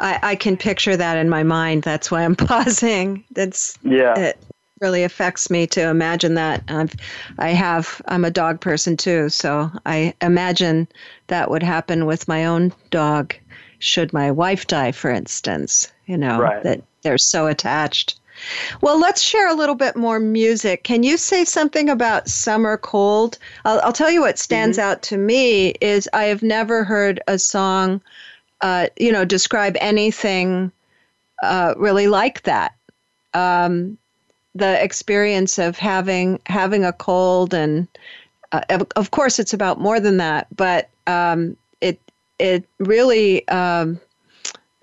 [0.00, 1.82] I, I can picture that in my mind.
[1.82, 3.24] That's why I'm pausing.
[3.32, 4.38] That's Yeah, it
[4.80, 6.62] really affects me to imagine that.
[6.68, 6.94] I've,
[7.38, 10.88] I have, I'm a dog person too, so I imagine
[11.28, 13.34] that would happen with my own dog
[13.78, 16.62] should my wife die, for instance, you know, Right.
[16.62, 18.18] that they're so attached.
[18.80, 20.84] Well, let's share a little bit more music.
[20.84, 23.38] Can you say something about Summer Cold?
[23.64, 27.38] I'll, I'll tell you what stands out to me is I have never heard a
[27.38, 28.00] song,
[28.60, 30.72] uh, you know, describe anything
[31.42, 32.74] uh, really like that.
[33.34, 33.98] Um,
[34.54, 37.88] the experience of having having a cold and
[38.52, 41.98] uh, of, of course it's about more than that but um, it
[42.38, 44.00] it really um,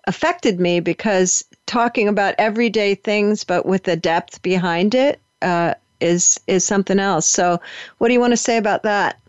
[0.07, 6.39] affected me because talking about everyday things but with the depth behind it uh, is
[6.47, 7.59] is something else so
[7.99, 9.19] what do you want to say about that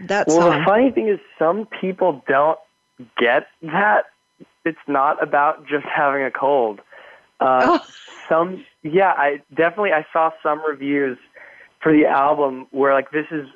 [0.00, 2.58] that Well, song the funny thing is, some people don't
[3.16, 4.04] get that
[4.64, 6.80] it's not about just having a cold.
[7.40, 7.80] Uh, Oh.
[8.28, 11.18] Some, yeah, I definitely I saw some reviews
[11.82, 13.46] for the album where like this is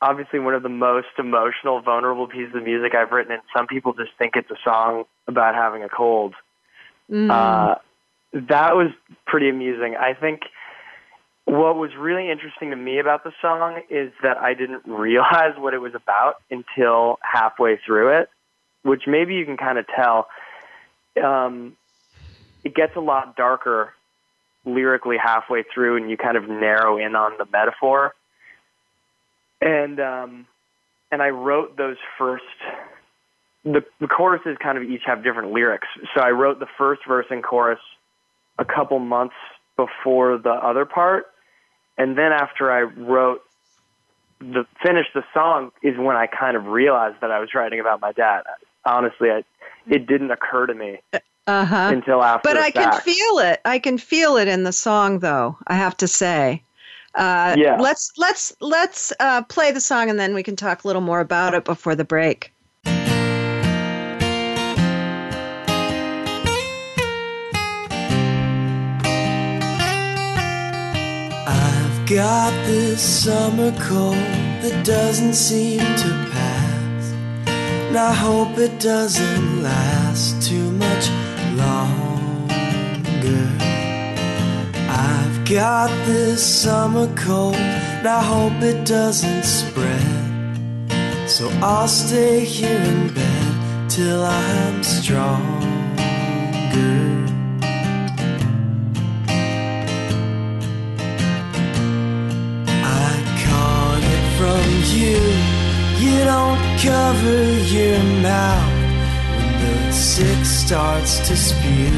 [0.00, 3.92] obviously one of the most emotional, vulnerable pieces of music I've written, and some people
[3.92, 6.34] just think it's a song about having a cold.
[7.10, 7.30] Mm.
[7.30, 7.76] Uh,
[8.32, 8.92] that was
[9.26, 9.96] pretty amusing.
[9.96, 10.42] I think
[11.44, 15.74] what was really interesting to me about the song is that I didn't realize what
[15.74, 18.30] it was about until halfway through it,
[18.82, 20.28] which maybe you can kind of tell.
[21.22, 21.76] Um,
[22.62, 23.94] it gets a lot darker
[24.64, 28.14] lyrically halfway through, and you kind of narrow in on the metaphor.
[29.60, 30.46] And um,
[31.10, 32.44] and I wrote those first.
[33.64, 35.86] The, the choruses kind of each have different lyrics.
[36.14, 37.80] So I wrote the first verse and chorus
[38.58, 39.34] a couple months
[39.76, 41.26] before the other part,
[41.98, 43.42] and then after I wrote
[44.40, 48.00] the finished the song is when I kind of realized that I was writing about
[48.00, 48.42] my dad.
[48.86, 49.44] Honestly, I,
[49.86, 50.98] it didn't occur to me
[51.46, 52.48] uh-huh until after.
[52.48, 53.60] but I can feel it.
[53.64, 55.58] I can feel it in the song, though.
[55.66, 56.62] I have to say.
[57.14, 57.76] Uh, Yeah.
[57.76, 61.20] Let's let's let's uh, play the song, and then we can talk a little more
[61.20, 62.52] about it before the break.
[72.10, 74.16] Got this summer cold
[74.62, 77.12] that doesn't seem to pass.
[77.46, 81.08] And I hope it doesn't last too much
[81.54, 83.46] longer.
[84.90, 90.50] I've got this summer cold, and I hope it doesn't spread.
[91.28, 95.50] So I'll stay here in bed till I'm stronger.
[104.92, 105.20] You.
[106.04, 107.42] You don't cover
[107.76, 108.72] your mouth
[109.36, 111.90] when the sick starts to spew.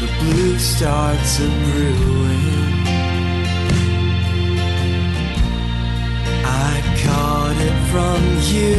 [0.00, 2.74] The blue starts a brewing.
[6.44, 8.20] I caught it from
[8.52, 8.76] you.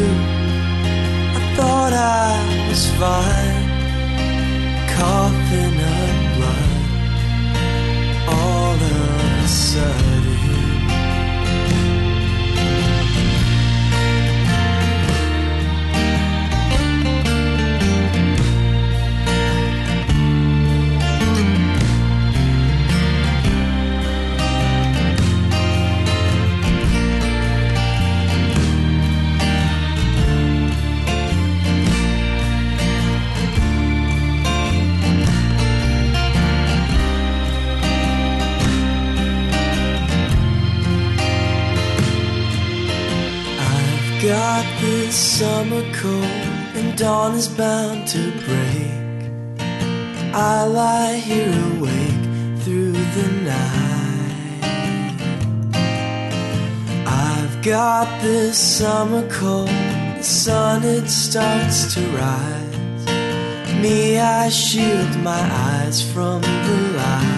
[1.37, 3.67] I thought I was fine,
[4.97, 6.85] coughing up blood
[8.27, 10.24] all of a sudden.
[44.25, 49.59] This summer cold and dawn is bound to break.
[50.33, 54.63] I lie here awake through the night.
[57.05, 63.05] I've got this summer cold, the sun it starts to rise.
[63.79, 67.34] Me, I shield my eyes from the light.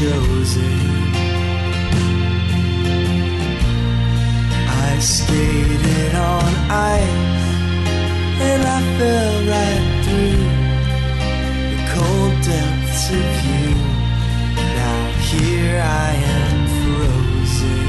[0.00, 0.78] Chosen.
[4.86, 7.48] I skated on ice
[8.48, 10.46] and I fell right through
[11.72, 13.68] the cold depths of you.
[14.80, 17.88] Now here I am frozen.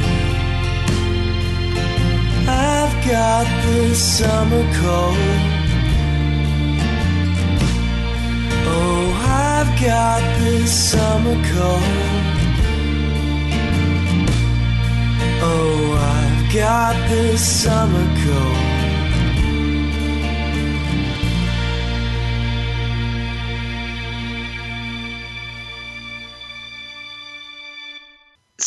[2.50, 5.41] I've got the summer cold.
[9.64, 11.84] I've got this summer cold.
[15.44, 18.61] Oh, I've got the summer cold.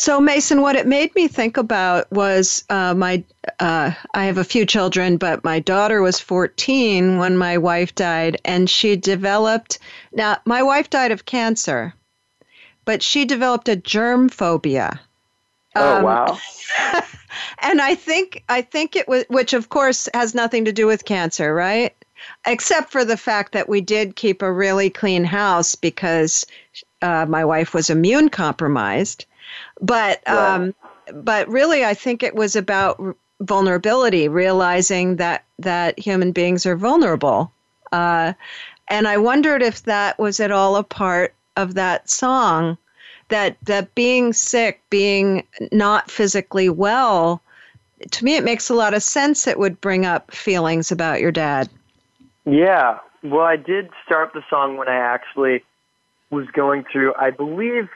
[0.05, 3.25] So, Mason, what it made me think about was uh, my.
[3.59, 8.37] Uh, I have a few children, but my daughter was 14 when my wife died,
[8.45, 9.79] and she developed.
[10.13, 11.95] Now, my wife died of cancer,
[12.85, 15.01] but she developed a germ phobia.
[15.75, 16.39] Oh Um, wow.
[17.61, 21.07] and I think I think it was, which of course has nothing to do with
[21.07, 21.95] cancer, right?
[22.47, 26.45] Except for the fact that we did keep a really clean house because
[27.01, 29.25] uh, my wife was immune compromised.
[29.81, 30.75] But um,
[31.13, 36.77] but really, I think it was about r- vulnerability, realizing that that human beings are
[36.77, 37.53] vulnerable.
[37.93, 38.33] Uh,
[38.89, 42.77] and I wondered if that was at all a part of that song
[43.29, 47.43] that that being sick, being not physically well,
[48.11, 51.33] to me it makes a lot of sense it would bring up feelings about your
[51.33, 51.69] dad.
[52.45, 52.99] Yeah.
[53.23, 55.65] Well, I did start the song when I actually
[56.31, 57.89] was going through, I believe,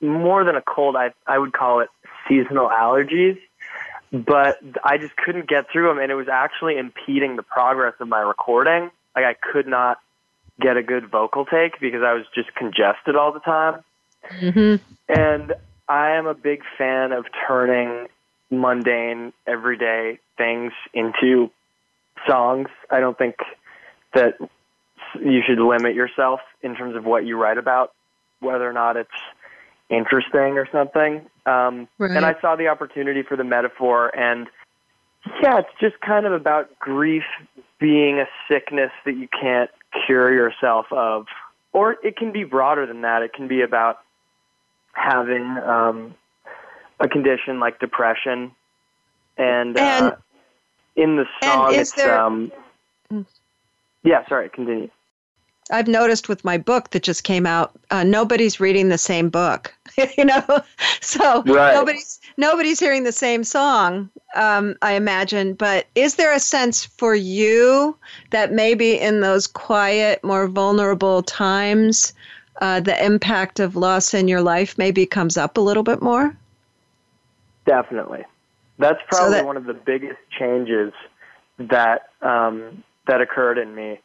[0.00, 0.96] more than a cold.
[0.96, 1.88] I I would call it
[2.28, 3.38] seasonal allergies,
[4.12, 8.08] but I just couldn't get through them, and it was actually impeding the progress of
[8.08, 8.90] my recording.
[9.14, 9.98] Like I could not
[10.60, 13.82] get a good vocal take because I was just congested all the time.
[14.40, 14.82] Mm-hmm.
[15.08, 15.54] And
[15.88, 18.08] I am a big fan of turning
[18.50, 21.50] mundane, everyday things into
[22.26, 22.68] songs.
[22.90, 23.36] I don't think
[24.14, 24.34] that
[25.20, 27.92] you should limit yourself in terms of what you write about,
[28.40, 29.10] whether or not it's
[29.90, 31.22] interesting or something.
[31.46, 32.10] Um, Right.
[32.10, 34.46] And I saw the opportunity for the metaphor, and
[35.42, 37.24] yeah, it's just kind of about grief
[37.78, 39.70] being a sickness that you can't
[40.06, 41.26] cure yourself of.
[41.72, 43.22] Or it can be broader than that.
[43.22, 43.98] It can be about
[44.92, 46.14] having um,
[47.00, 48.52] a condition like depression.
[49.36, 50.16] And, And- uh,
[50.96, 51.92] in the song, it's.
[51.92, 52.50] there- um,
[54.02, 54.90] yeah, sorry, continue.
[55.70, 59.74] I've noticed with my book that just came out, uh, nobody's reading the same book,
[60.18, 60.62] you know.
[61.00, 61.74] So Right.
[61.74, 65.54] nobody's nobody's hearing the same song, um, I imagine.
[65.54, 67.96] But is there a sense for you
[68.30, 72.12] that maybe in those quiet, more vulnerable times,
[72.60, 76.34] uh, the impact of loss in your life maybe comes up a little bit more?
[77.66, 78.24] Definitely.
[78.78, 80.92] That's So probably that- one of the biggest changes
[81.58, 84.00] that um, that occurred in me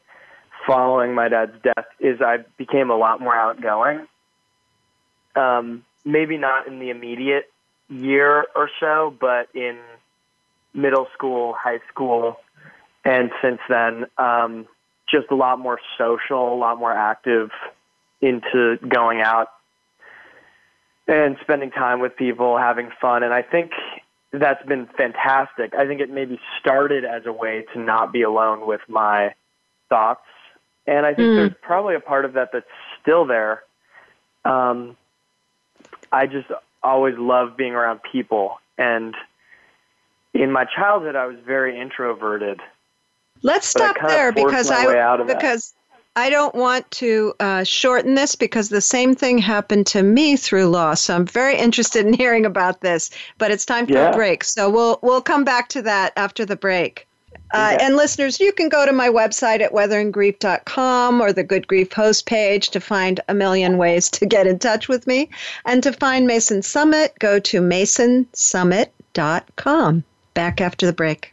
[0.65, 4.07] following my dad's death is I became a lot more outgoing.
[5.35, 7.51] Um, maybe not in the immediate
[7.89, 9.77] year or so, but in
[10.73, 12.37] middle school, high school,
[13.05, 14.67] and since then, um,
[15.09, 17.51] just a lot more social, a lot more active
[18.21, 19.49] into going out
[21.07, 23.23] and spending time with people, having fun.
[23.23, 23.71] And I think
[24.31, 25.73] that's been fantastic.
[25.77, 29.35] I think it maybe started as a way to not be alone with my
[29.89, 30.21] thoughts.
[30.85, 31.35] And I think Mm.
[31.35, 32.65] there's probably a part of that that's
[33.01, 33.63] still there.
[34.45, 34.97] Um,
[36.11, 36.47] I just
[36.81, 38.59] always love being around people.
[38.77, 39.15] And
[40.33, 42.59] in my childhood, I was very introverted.
[43.41, 45.37] Let's stop there because I of that.
[45.39, 45.73] because
[46.15, 50.67] I don't want to uh, shorten this because the same thing happened to me through
[50.67, 50.93] law.
[50.93, 53.09] So I'm very interested in hearing about this.
[53.37, 54.09] But it's time for Yeah.
[54.09, 57.07] a break, so we'll we'll come back to that after the break.
[57.53, 57.77] Uh.
[57.79, 62.25] And listeners, you can go to my website at weatheringgrief.com or the Good Grief host
[62.25, 65.29] page to find a million ways to get in touch with me.
[65.65, 70.03] And to find Mason Summit, go to masonsummit.com.
[70.33, 71.32] Back after the break.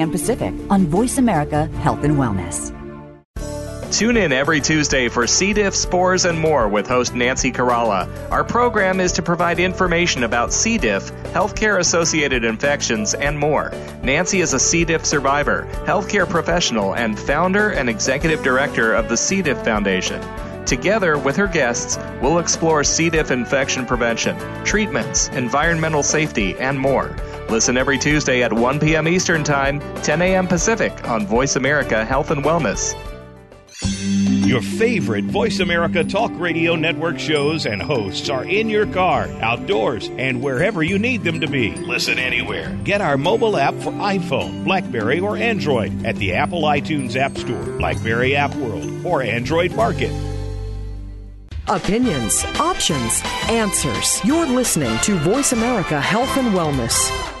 [0.09, 2.75] Pacific on Voice America Health and Wellness.
[3.91, 5.51] Tune in every Tuesday for C.
[5.51, 8.07] diff, spores, and more with host Nancy Caralla.
[8.31, 10.77] Our program is to provide information about C.
[10.77, 13.73] diff, healthcare associated infections, and more.
[14.01, 14.85] Nancy is a C.
[14.85, 19.41] diff survivor, healthcare professional, and founder and executive director of the C.
[19.41, 20.21] diff Foundation.
[20.65, 23.09] Together with her guests, we'll explore C.
[23.09, 27.13] diff infection prevention, treatments, environmental safety, and more.
[27.51, 29.09] Listen every Tuesday at 1 p.m.
[29.09, 30.47] Eastern Time, 10 a.m.
[30.47, 32.95] Pacific on Voice America Health and Wellness.
[34.47, 40.09] Your favorite Voice America Talk Radio Network shows and hosts are in your car, outdoors,
[40.17, 41.71] and wherever you need them to be.
[41.75, 42.73] Listen anywhere.
[42.85, 47.65] Get our mobile app for iPhone, Blackberry, or Android at the Apple iTunes App Store,
[47.77, 50.11] Blackberry App World, or Android Market.
[51.67, 54.23] Opinions, options, answers.
[54.23, 57.40] You're listening to Voice America Health and Wellness.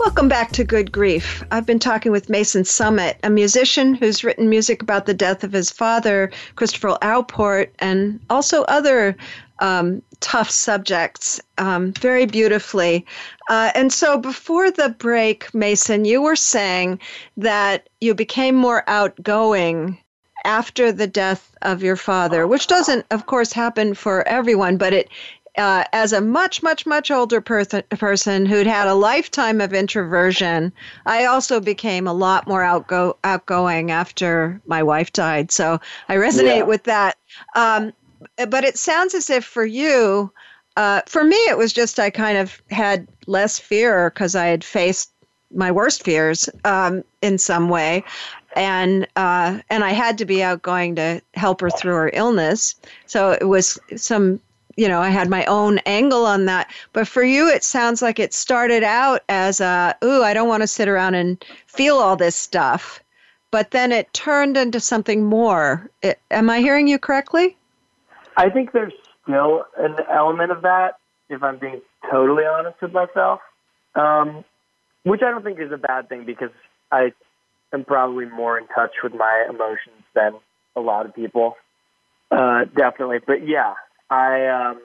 [0.00, 1.44] Welcome back to Good Grief.
[1.50, 5.52] I've been talking with Mason Summit, a musician who's written music about the death of
[5.52, 9.14] his father, Christopher Allport, and also other
[9.58, 13.04] um, tough subjects um, very beautifully.
[13.50, 16.98] Uh, and so before the break, Mason, you were saying
[17.36, 19.98] that you became more outgoing
[20.46, 25.10] after the death of your father, which doesn't, of course, happen for everyone, but it
[25.58, 30.72] uh, as a much, much, much older person, person who'd had a lifetime of introversion,
[31.06, 35.50] I also became a lot more outgo- outgoing after my wife died.
[35.50, 36.62] So I resonate Yeah.
[36.64, 37.16] with that.
[37.56, 37.92] Um,
[38.48, 40.32] but it sounds as if for you,
[40.76, 44.62] uh, for me, it was just I kind of had less fear because I had
[44.64, 45.10] faced
[45.52, 48.04] my worst fears um, in some way.
[48.54, 52.74] And uh, and I had to be outgoing to help her through her illness.
[53.06, 54.40] So it was some
[54.80, 56.70] you know, I had my own angle on that.
[56.94, 60.62] But for you, it sounds like it started out as a, ooh, I don't want
[60.62, 62.98] to sit around and feel all this stuff.
[63.50, 65.90] But then it turned into something more.
[66.00, 67.58] It, am I hearing you correctly?
[68.38, 70.96] I think there's still an element of that,
[71.28, 73.40] if I'm being totally honest with myself,
[73.96, 74.46] um,
[75.02, 76.52] which I don't think is a bad thing because
[76.90, 77.12] I
[77.74, 80.36] am probably more in touch with my emotions than
[80.74, 81.58] a lot of people.
[82.30, 83.18] Uh, definitely.
[83.26, 83.74] But yeah,
[84.10, 84.80] I um,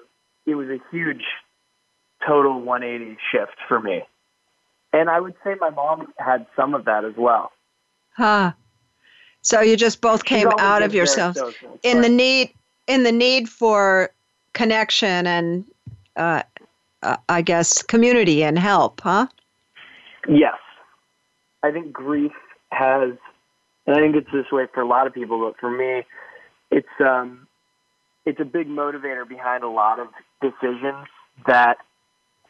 [0.46, 1.24] it was a huge
[2.26, 4.04] total 180 shift for me.
[4.94, 7.52] And I would say my mom had some of that as well.
[8.16, 8.54] Huh.
[9.42, 11.40] So you just both She's came out of yourselves
[11.84, 12.54] in the need
[12.88, 14.12] in the need for
[14.54, 15.66] connection and
[16.16, 16.44] uh,
[17.04, 19.28] uh, I guess community and help, huh?
[20.28, 20.58] Yes.
[21.64, 22.32] I think grief
[22.72, 23.12] has,
[23.86, 26.04] and I think it's this way for a lot of people, but for me,
[26.72, 27.45] it's um,
[28.26, 30.08] it's a big motivator behind a lot of
[30.42, 31.08] decisions
[31.46, 31.78] that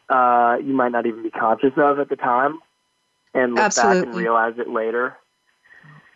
[0.10, 2.60] uh, you might not even be conscious of at the time,
[3.34, 5.18] and look back and realize it later.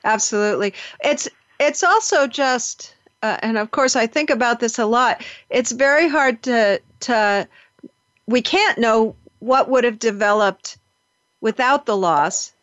[0.04, 0.74] Absolutely.
[1.04, 1.28] It's
[1.60, 5.24] it's also just uh, and of course I think about this a lot.
[5.50, 7.48] It's very hard to to
[8.28, 10.78] we can't know what would have developed
[11.42, 12.54] without the loss.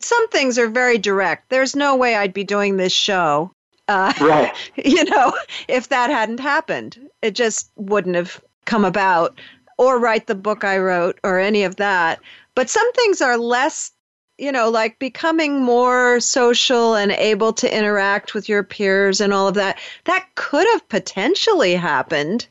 [0.00, 1.50] Some things are very direct.
[1.50, 3.52] There's no way I'd be doing this show.
[3.90, 4.54] Uh, Right.
[4.84, 5.34] you know,
[5.68, 9.40] if that hadn't happened, it just wouldn't have come about
[9.78, 12.20] or write the book I wrote or any of that.
[12.54, 13.92] But some things are less
[14.38, 19.46] you know, like becoming more social and able to interact with your peers and all
[19.46, 22.46] of that, that could have potentially happened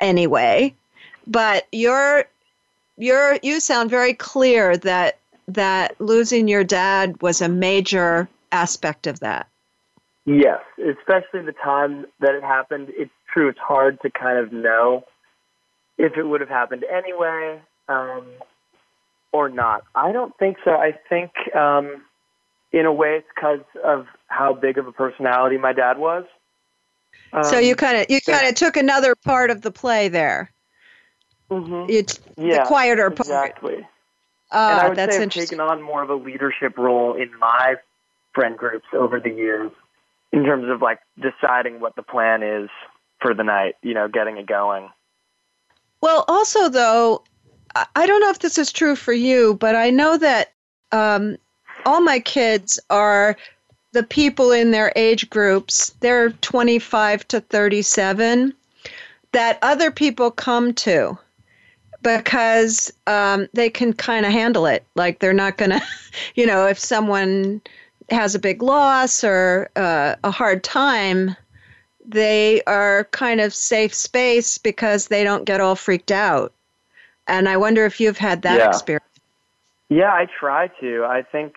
[0.00, 0.72] anyway.
[1.26, 2.24] But you're
[2.98, 5.18] you're you sound very clear that
[5.48, 9.48] that losing your dad was a major aspect of that.
[10.26, 12.88] Yes, especially the time that it happened.
[12.96, 13.48] It's true.
[13.48, 15.04] It's hard to kind of know
[15.98, 18.24] if it would have happened anyway um,
[19.32, 19.82] or not.
[19.94, 20.70] I don't think so.
[20.70, 22.02] I think, um,
[22.72, 26.24] in a way, it's because of how big of a personality my dad was.
[27.32, 30.50] Um, so you kind of you kind of took another part of the play there.
[31.50, 31.90] Mm-hmm.
[31.90, 33.28] It's yeah, the quieter part.
[33.28, 33.74] Exactly.
[33.74, 33.86] and
[34.50, 35.58] Ah, I would that's say I've interesting.
[35.58, 37.76] taken on more of a leadership role in my
[38.34, 39.70] friend groups over the years
[40.34, 42.68] in terms of like deciding what the plan is
[43.20, 44.88] for the night, you know, getting it going.
[46.00, 47.22] Well, also though,
[47.76, 50.52] I- don't know if this is true for you, but I know that
[50.90, 51.36] um,
[51.86, 53.36] all my kids are
[53.92, 55.94] the people in their age groups.
[56.00, 58.52] They're 25 to 37
[59.32, 61.16] that other people come to
[62.02, 64.84] because um, they can kind of handle it.
[64.96, 65.82] Like they're not going to,
[66.34, 67.62] you know, if someone
[68.10, 71.36] has a big loss or uh, a hard time,
[72.04, 76.52] they are kind of safe space because they don't get all freaked out.
[77.26, 78.68] And I wonder if you've had that Yeah.
[78.68, 79.04] experience.
[79.88, 81.04] Yeah, I try to.
[81.04, 81.54] I think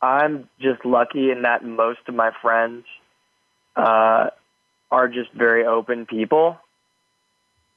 [0.00, 2.84] I'm just lucky in that most of my friends
[3.76, 4.30] uh,
[4.90, 6.58] are just very open people.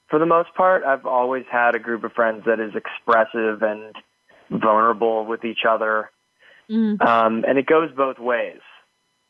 [0.08, 3.94] For the most part, I've always had a group of friends that is expressive and
[4.50, 6.10] vulnerable with each other.
[7.00, 8.60] Um, and it goes both ways,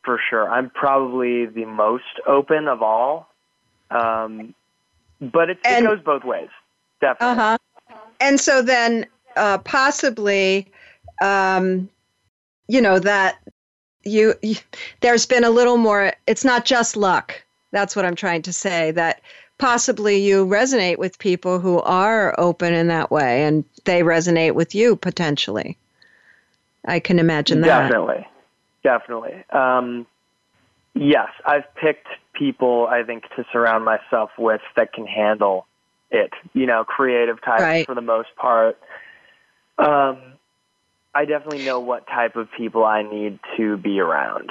[0.05, 0.49] for sure.
[0.49, 3.28] I'm probably the most open of all.
[3.91, 4.55] Um,
[5.20, 6.49] but it, it goes both ways,
[7.01, 7.32] definitely.
[7.32, 7.59] Uh huh.
[8.20, 9.07] And so then
[9.37, 10.66] uh, possibly,
[11.22, 11.89] um,
[12.68, 13.39] you know, that
[14.05, 14.57] you, you,
[15.01, 17.43] there's been a little more, it's not just luck.
[17.72, 18.91] That's what I'm trying to say.
[18.93, 19.20] That
[19.59, 24.74] possibly you resonate with people who are open in that way and they resonate with
[24.74, 25.76] you potentially.
[26.87, 27.89] I can imagine that.
[27.89, 28.26] Definitely,
[28.82, 29.45] definitely.
[29.51, 30.07] Um,
[30.95, 35.66] yes, I've picked people I think to surround myself with that can handle
[36.11, 36.32] it.
[36.53, 37.87] You know, creative types Right.
[37.87, 38.78] for the most part.
[39.78, 40.18] Um,
[41.14, 44.51] I definitely know what type of people I need to be around.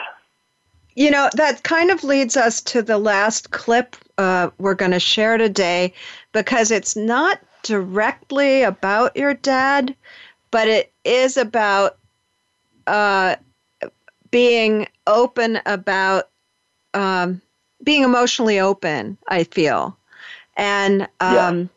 [0.96, 5.00] You know, that kind of leads us to the last clip uh, we're going to
[5.00, 5.94] share today
[6.32, 9.96] because it's not directly about your dad,
[10.52, 11.98] but it is about
[12.88, 13.36] uh,
[14.32, 16.30] being open about
[16.94, 17.42] um,
[17.84, 19.98] being emotionally open, I feel,
[20.58, 21.70] and um,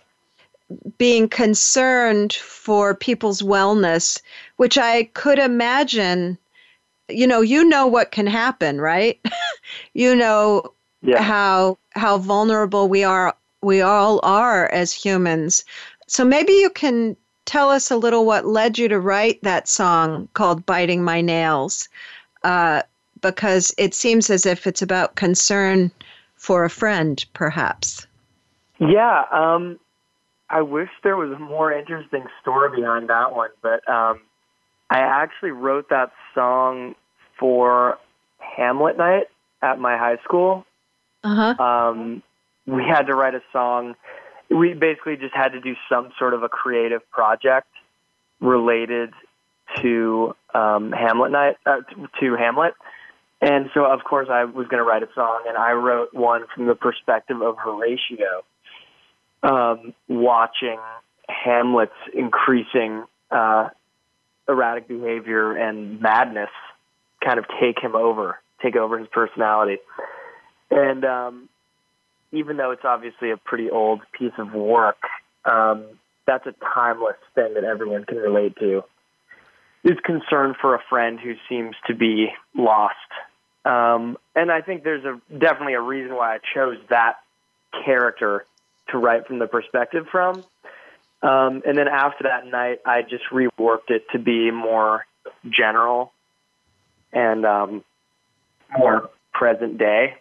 [0.98, 4.20] being concerned for people's wellness,
[4.56, 6.38] which I could imagine
[7.08, 9.18] you know you know what can happen right?
[9.94, 11.22] You know Yeah.
[11.22, 15.64] how how vulnerable we are we all are as humans.
[16.06, 17.16] So maybe you can
[17.48, 21.88] tell us a little what led you to write that song called biting my nails
[22.44, 22.82] uh,
[23.22, 25.90] because it seems as if it's about concern
[26.36, 28.06] for a friend perhaps
[28.78, 29.78] Yeah, um,
[30.50, 34.20] I wish there was a more interesting story behind that one, but um,
[34.90, 36.94] I actually wrote that song
[37.38, 37.98] for
[38.38, 39.26] Hamlet night
[39.62, 40.64] at my high school.
[41.24, 42.22] uh-huh Um,
[42.66, 43.96] we had to write a song.
[44.50, 47.68] We basically just had to do some sort of a creative project
[48.40, 49.12] related
[49.76, 51.80] to um, Hamlet night, uh,
[52.20, 52.74] to Hamlet.
[53.40, 56.44] And so, of course, I was going to write a song, and I wrote one
[56.54, 58.42] from the perspective of Horatio,
[59.42, 60.78] um, watching
[61.28, 63.68] Hamlet's increasing uh,
[64.48, 66.50] erratic behavior and madness
[67.24, 69.78] kind of take him over, take over his personality.
[70.70, 71.48] And um,
[72.32, 74.98] even though it's obviously a pretty old piece of work,
[75.44, 75.84] um,
[76.26, 78.84] that's a timeless thing that everyone can relate to.
[79.84, 82.96] Is concern for a friend who seems to be lost,
[83.64, 87.14] um, and I think there's a definitely a reason why I chose that
[87.84, 88.44] character
[88.88, 90.44] to write from the perspective from.
[91.22, 95.04] Um, and then after that night, I just reworked it to be more
[95.48, 96.12] general
[97.12, 97.84] and um,
[98.76, 100.14] more present day.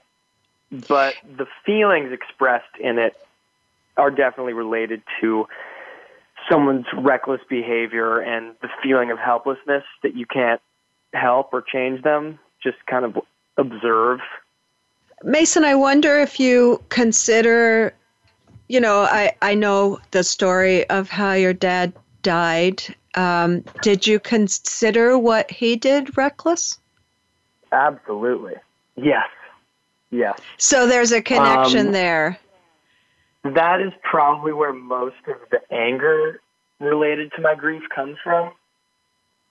[0.71, 3.15] But the feelings expressed in it
[3.95, 5.47] are definitely related to
[6.49, 10.61] someone's reckless behavior and the feeling of helplessness that you can't
[11.13, 13.17] help or change them, just kind of
[13.57, 14.19] observe.
[15.23, 17.93] Mason, I wonder if you consider,
[18.67, 22.83] you know, I, I know the story of how your dad died,
[23.15, 26.77] Um, did you consider what he did reckless?
[27.71, 28.53] Absolutely.
[28.95, 29.27] Yes.
[30.11, 30.39] Yes.
[30.57, 32.39] So there's a connection Um, there.
[33.43, 36.41] That is probably where most of the anger
[36.79, 38.53] related to my grief comes from.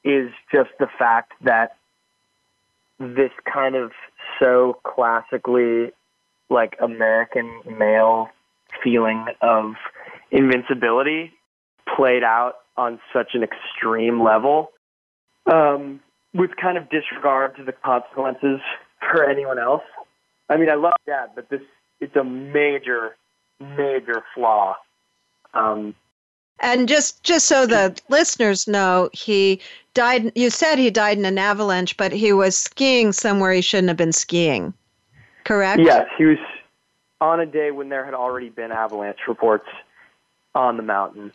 [0.05, 1.77] Is just the fact that
[2.99, 3.93] this kind of
[4.39, 5.93] so classically
[6.49, 8.31] like American male
[8.83, 9.75] feeling of
[10.31, 11.33] invincibility
[11.97, 14.71] played out on such an extreme level
[15.53, 16.01] um,
[16.35, 18.61] with kind of disregard to the consequences
[19.01, 19.83] for anyone else.
[20.49, 21.61] I mean, I love that, but this
[22.01, 23.17] it's a major,
[23.61, 24.77] major flaw.
[25.55, 25.95] Um,
[26.61, 29.61] And just just so the listeners know, he
[29.95, 30.33] died.
[30.35, 33.97] You said he died in an avalanche, but he was skiing somewhere he shouldn't have
[33.97, 34.73] been skiing.
[35.45, 35.81] Correct?
[35.81, 36.39] yes, he was
[37.21, 39.69] on a day when there had already been avalanche reports
[40.55, 41.33] on the mountain.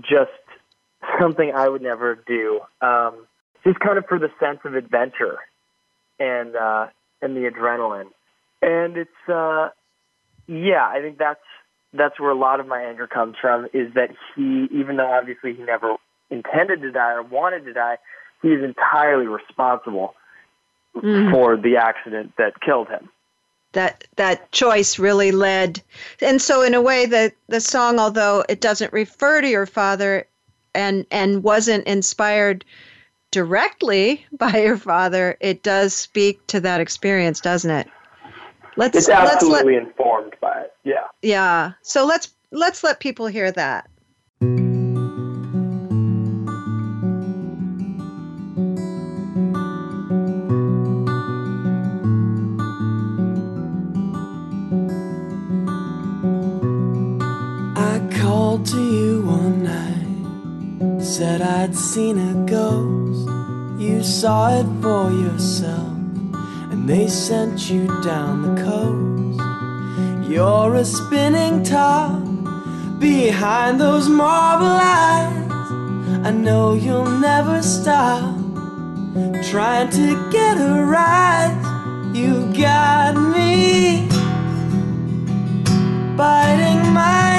[0.00, 0.30] Just
[1.20, 2.60] something I would never do.
[2.80, 3.26] Um,
[3.64, 5.38] just kind of for the sense of adventure
[6.18, 6.86] and uh,
[7.20, 8.08] and the adrenaline.
[8.62, 9.70] And it's uh,
[10.46, 11.40] yeah, I think that's
[11.92, 13.66] that's where a lot of my anger comes from.
[13.72, 15.96] Is that he, even though obviously he never
[16.30, 17.98] intended to die or wanted to die,
[18.40, 20.14] he is entirely responsible
[20.96, 21.30] Mhm.
[21.32, 23.08] for the accident that killed him.
[23.72, 25.80] that that choice really led
[26.20, 30.26] and so in a way that the song although it doesn't refer to your father
[30.74, 32.62] and and wasn't inspired
[33.30, 37.88] directly by your father it does speak to that experience doesn't it
[38.76, 40.74] let's It's let's let absolutely informed by it.
[40.84, 41.06] Yeah.
[41.22, 43.88] yeah so let's let's let people hear that
[57.76, 63.28] I called to you one night, said I'd seen a ghost.
[63.80, 65.91] You saw it for yourself,
[66.86, 70.28] they sent you down the coast.
[70.28, 72.22] You're a spinning top
[72.98, 75.50] behind those marble eyes.
[76.26, 78.34] I know you'll never stop
[79.50, 82.16] trying to get a rise.
[82.16, 84.08] You got me
[86.16, 87.31] biting my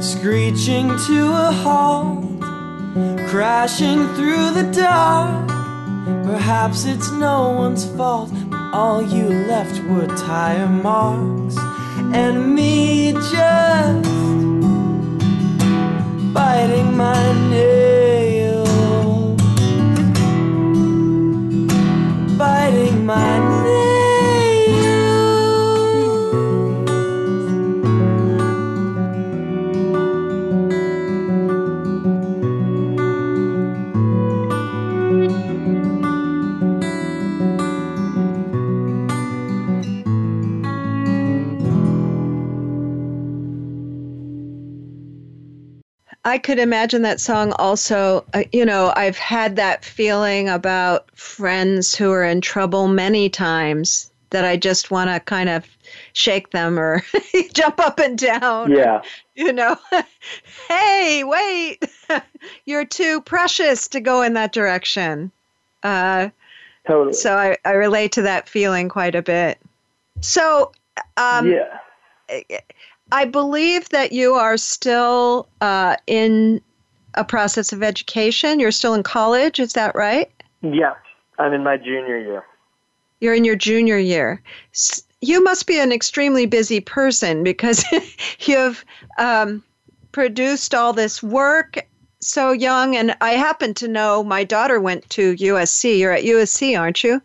[0.00, 2.24] screeching to a halt,
[3.28, 5.48] crashing through the dark.
[6.24, 11.56] Perhaps it's no one's fault, but all you left were tire marks,
[12.14, 14.10] and me just
[16.32, 18.64] biting my nail,
[22.38, 23.49] biting my.
[46.30, 48.24] I could imagine that song also.
[48.34, 54.12] Uh, you know, I've had that feeling about friends who are in trouble many times
[54.30, 55.66] that I just want to kind of
[56.12, 57.02] shake them or
[57.52, 58.70] jump up and down.
[58.70, 59.02] Yeah.
[59.34, 59.76] You know,
[60.68, 61.84] hey, wait,
[62.64, 65.32] you're too precious to go in that direction.
[65.82, 66.28] Uh,
[66.86, 67.12] totally.
[67.12, 69.58] So I, I relate to that feeling quite a bit.
[70.20, 70.70] So,
[71.16, 71.80] um, yeah.
[73.12, 76.60] I believe that you are still uh, in
[77.14, 78.60] a process of education.
[78.60, 80.30] You're still in college, is that right?
[80.62, 80.96] Yes,
[81.38, 82.44] I'm in my junior year.
[83.20, 84.42] You're in your junior year.
[85.20, 87.84] You must be an extremely busy person because
[88.40, 88.84] you've
[89.18, 89.62] um,
[90.12, 91.86] produced all this work
[92.20, 92.96] so young.
[92.96, 95.98] And I happen to know my daughter went to USC.
[95.98, 97.20] You're at USC, aren't you?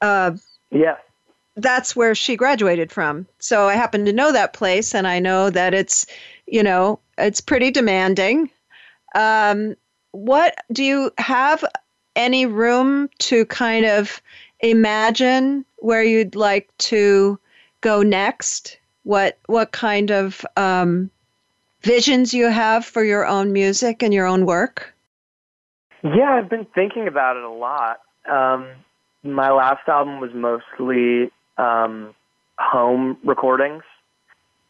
[0.00, 0.32] Uh,
[0.70, 0.96] yeah
[1.56, 3.26] that's where she graduated from.
[3.38, 6.06] So I happen to know that place, and I know that it's,
[6.46, 8.50] you know, it's pretty demanding.
[9.14, 9.76] Um,
[10.12, 11.64] what do you have
[12.16, 14.20] any room to kind of
[14.60, 17.38] imagine where you'd like to
[17.80, 18.78] go next?
[19.04, 21.10] What what kind of um,
[21.82, 24.94] visions you have for your own music and your own work?
[26.02, 28.00] Yeah, I've been thinking about it a lot.
[28.28, 28.68] Um,
[29.22, 32.14] my last album was mostly um,
[32.58, 33.82] home recordings,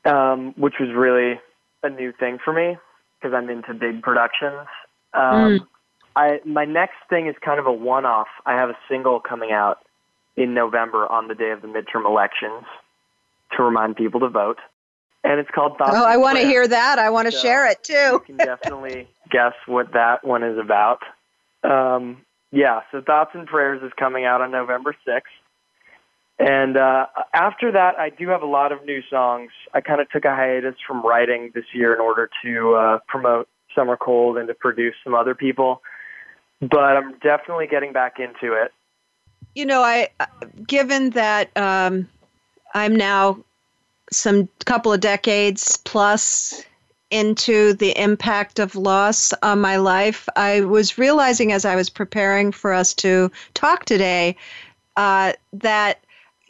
[0.04, 1.40] um, which was really
[1.82, 2.76] a new thing for me
[3.20, 4.66] because I'm into big productions.
[5.14, 5.58] Um, mm.
[6.14, 8.28] I my next thing is kind of a one-off.
[8.44, 9.78] I have a single coming out
[10.36, 12.64] in November on the day of the midterm elections
[13.56, 14.58] to remind people to vote,
[15.24, 15.78] and it's called.
[15.78, 16.04] Thoughts and Prayers.
[16.06, 16.98] oh, I want to hear that.
[16.98, 17.94] I want to so share it too.
[17.94, 21.00] you can definitely guess what that one is about.
[21.64, 25.22] Um, yeah, so Thoughts and Prayers is coming out on November 6th.
[26.42, 29.52] And uh, after that, I do have a lot of new songs.
[29.74, 33.48] I kind of took a hiatus from writing this year in order to uh, promote
[33.76, 35.82] Summer Cold and to produce some other people.
[36.60, 38.72] But I'm definitely getting back into it.
[39.54, 40.08] You know, I
[40.66, 42.08] given that um,
[42.74, 43.38] I'm now
[44.10, 46.64] some couple of decades plus
[47.12, 52.50] into the impact of loss on my life, I was realizing as I was preparing
[52.50, 54.34] for us to talk today
[54.96, 56.00] uh, that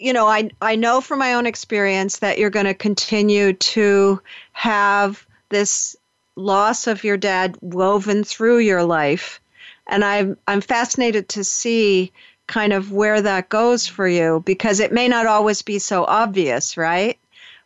[0.03, 4.21] you know, I I know from my own experience that you're going to continue to
[4.53, 5.97] have this
[6.35, 9.41] loss of your dad woven through your life,
[9.87, 12.13] and I'm I'm fascinated to see
[12.49, 16.77] kind of where that goes for you because it may not always be so obvious,
[16.77, 17.17] right?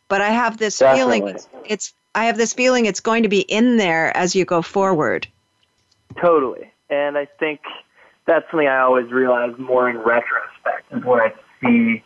[0.07, 1.19] But I have this Definitely.
[1.19, 4.61] feeling it's, I have this feeling it's going to be in there as you go
[4.61, 5.27] forward.
[6.21, 7.61] Totally, and I think
[8.27, 12.03] that's something I always realize more in retrospect is what I see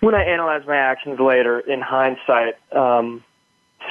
[0.00, 3.24] when I analyze my actions later, in hindsight, um,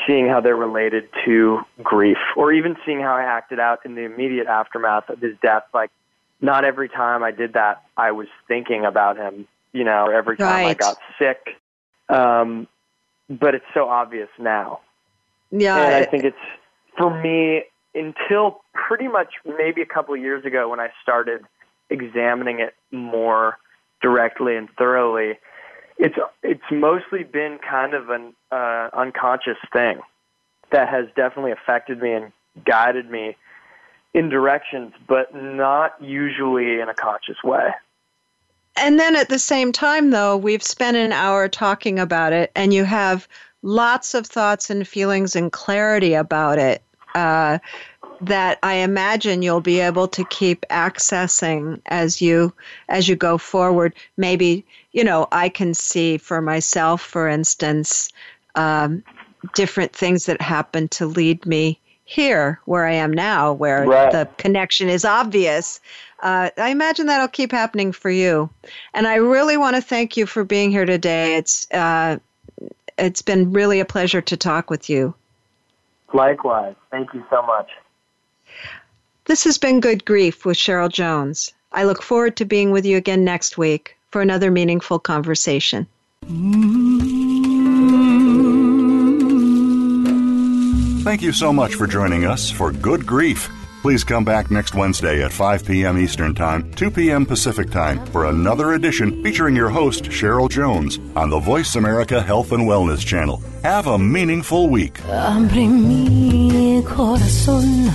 [0.05, 4.01] seeing how they're related to grief, or even seeing how I acted out in the
[4.01, 5.91] immediate aftermath of his death, like
[6.41, 10.37] not every time I did that, I was thinking about him, you know, or every
[10.37, 10.67] time right.
[10.67, 11.57] I got sick.
[12.09, 12.67] Um,
[13.29, 14.79] but it's so obvious now.
[15.51, 15.77] Yeah.
[15.77, 16.37] And I think it's,
[16.97, 17.63] for me,
[17.95, 21.41] until pretty much maybe a couple of years ago when I started
[21.89, 23.57] examining it more
[24.01, 25.39] directly and thoroughly,
[25.97, 29.99] it's it's mostly been kind of an uh, unconscious thing
[30.71, 32.31] that has definitely affected me and
[32.65, 33.35] guided me
[34.13, 37.71] in directions, but not usually in a conscious way.
[38.75, 42.73] And then at the same time, though, we've spent an hour talking about it, and
[42.73, 43.27] you have
[43.63, 46.83] lots of thoughts and feelings and clarity about it.
[47.15, 47.57] Uh,
[48.21, 52.53] that I imagine you'll be able to keep accessing as you
[52.89, 53.93] as you go forward.
[54.17, 58.09] Maybe you know I can see for myself, for instance,
[58.55, 59.03] um,
[59.53, 64.11] different things that happen to lead me here where I am now, where right.
[64.11, 65.79] the connection is obvious.
[66.23, 68.49] Uh, I imagine that'll keep happening for you.
[68.93, 71.35] And I really want to thank you for being here today.
[71.35, 72.17] It's uh,
[72.97, 75.13] it's been really a pleasure to talk with you.
[76.13, 76.75] Likewise.
[76.89, 77.69] Thank you so much.
[79.27, 81.51] This has been Good Grief with Cheryl Jones.
[81.73, 85.85] I look forward to being with you again next week for another meaningful conversation.
[91.03, 93.49] Thank you so much for joining us for Good Grief.
[93.81, 95.97] Please come back next Wednesday at 5 p.m.
[95.97, 97.25] Eastern Time, 2 p.m.
[97.25, 102.53] Pacific Time for another edition featuring your host, Cheryl Jones, on the Voice America Health
[102.53, 103.41] and Wellness Channel.
[103.63, 104.99] Have a meaningful week.
[105.03, 107.91] Abre mi corazón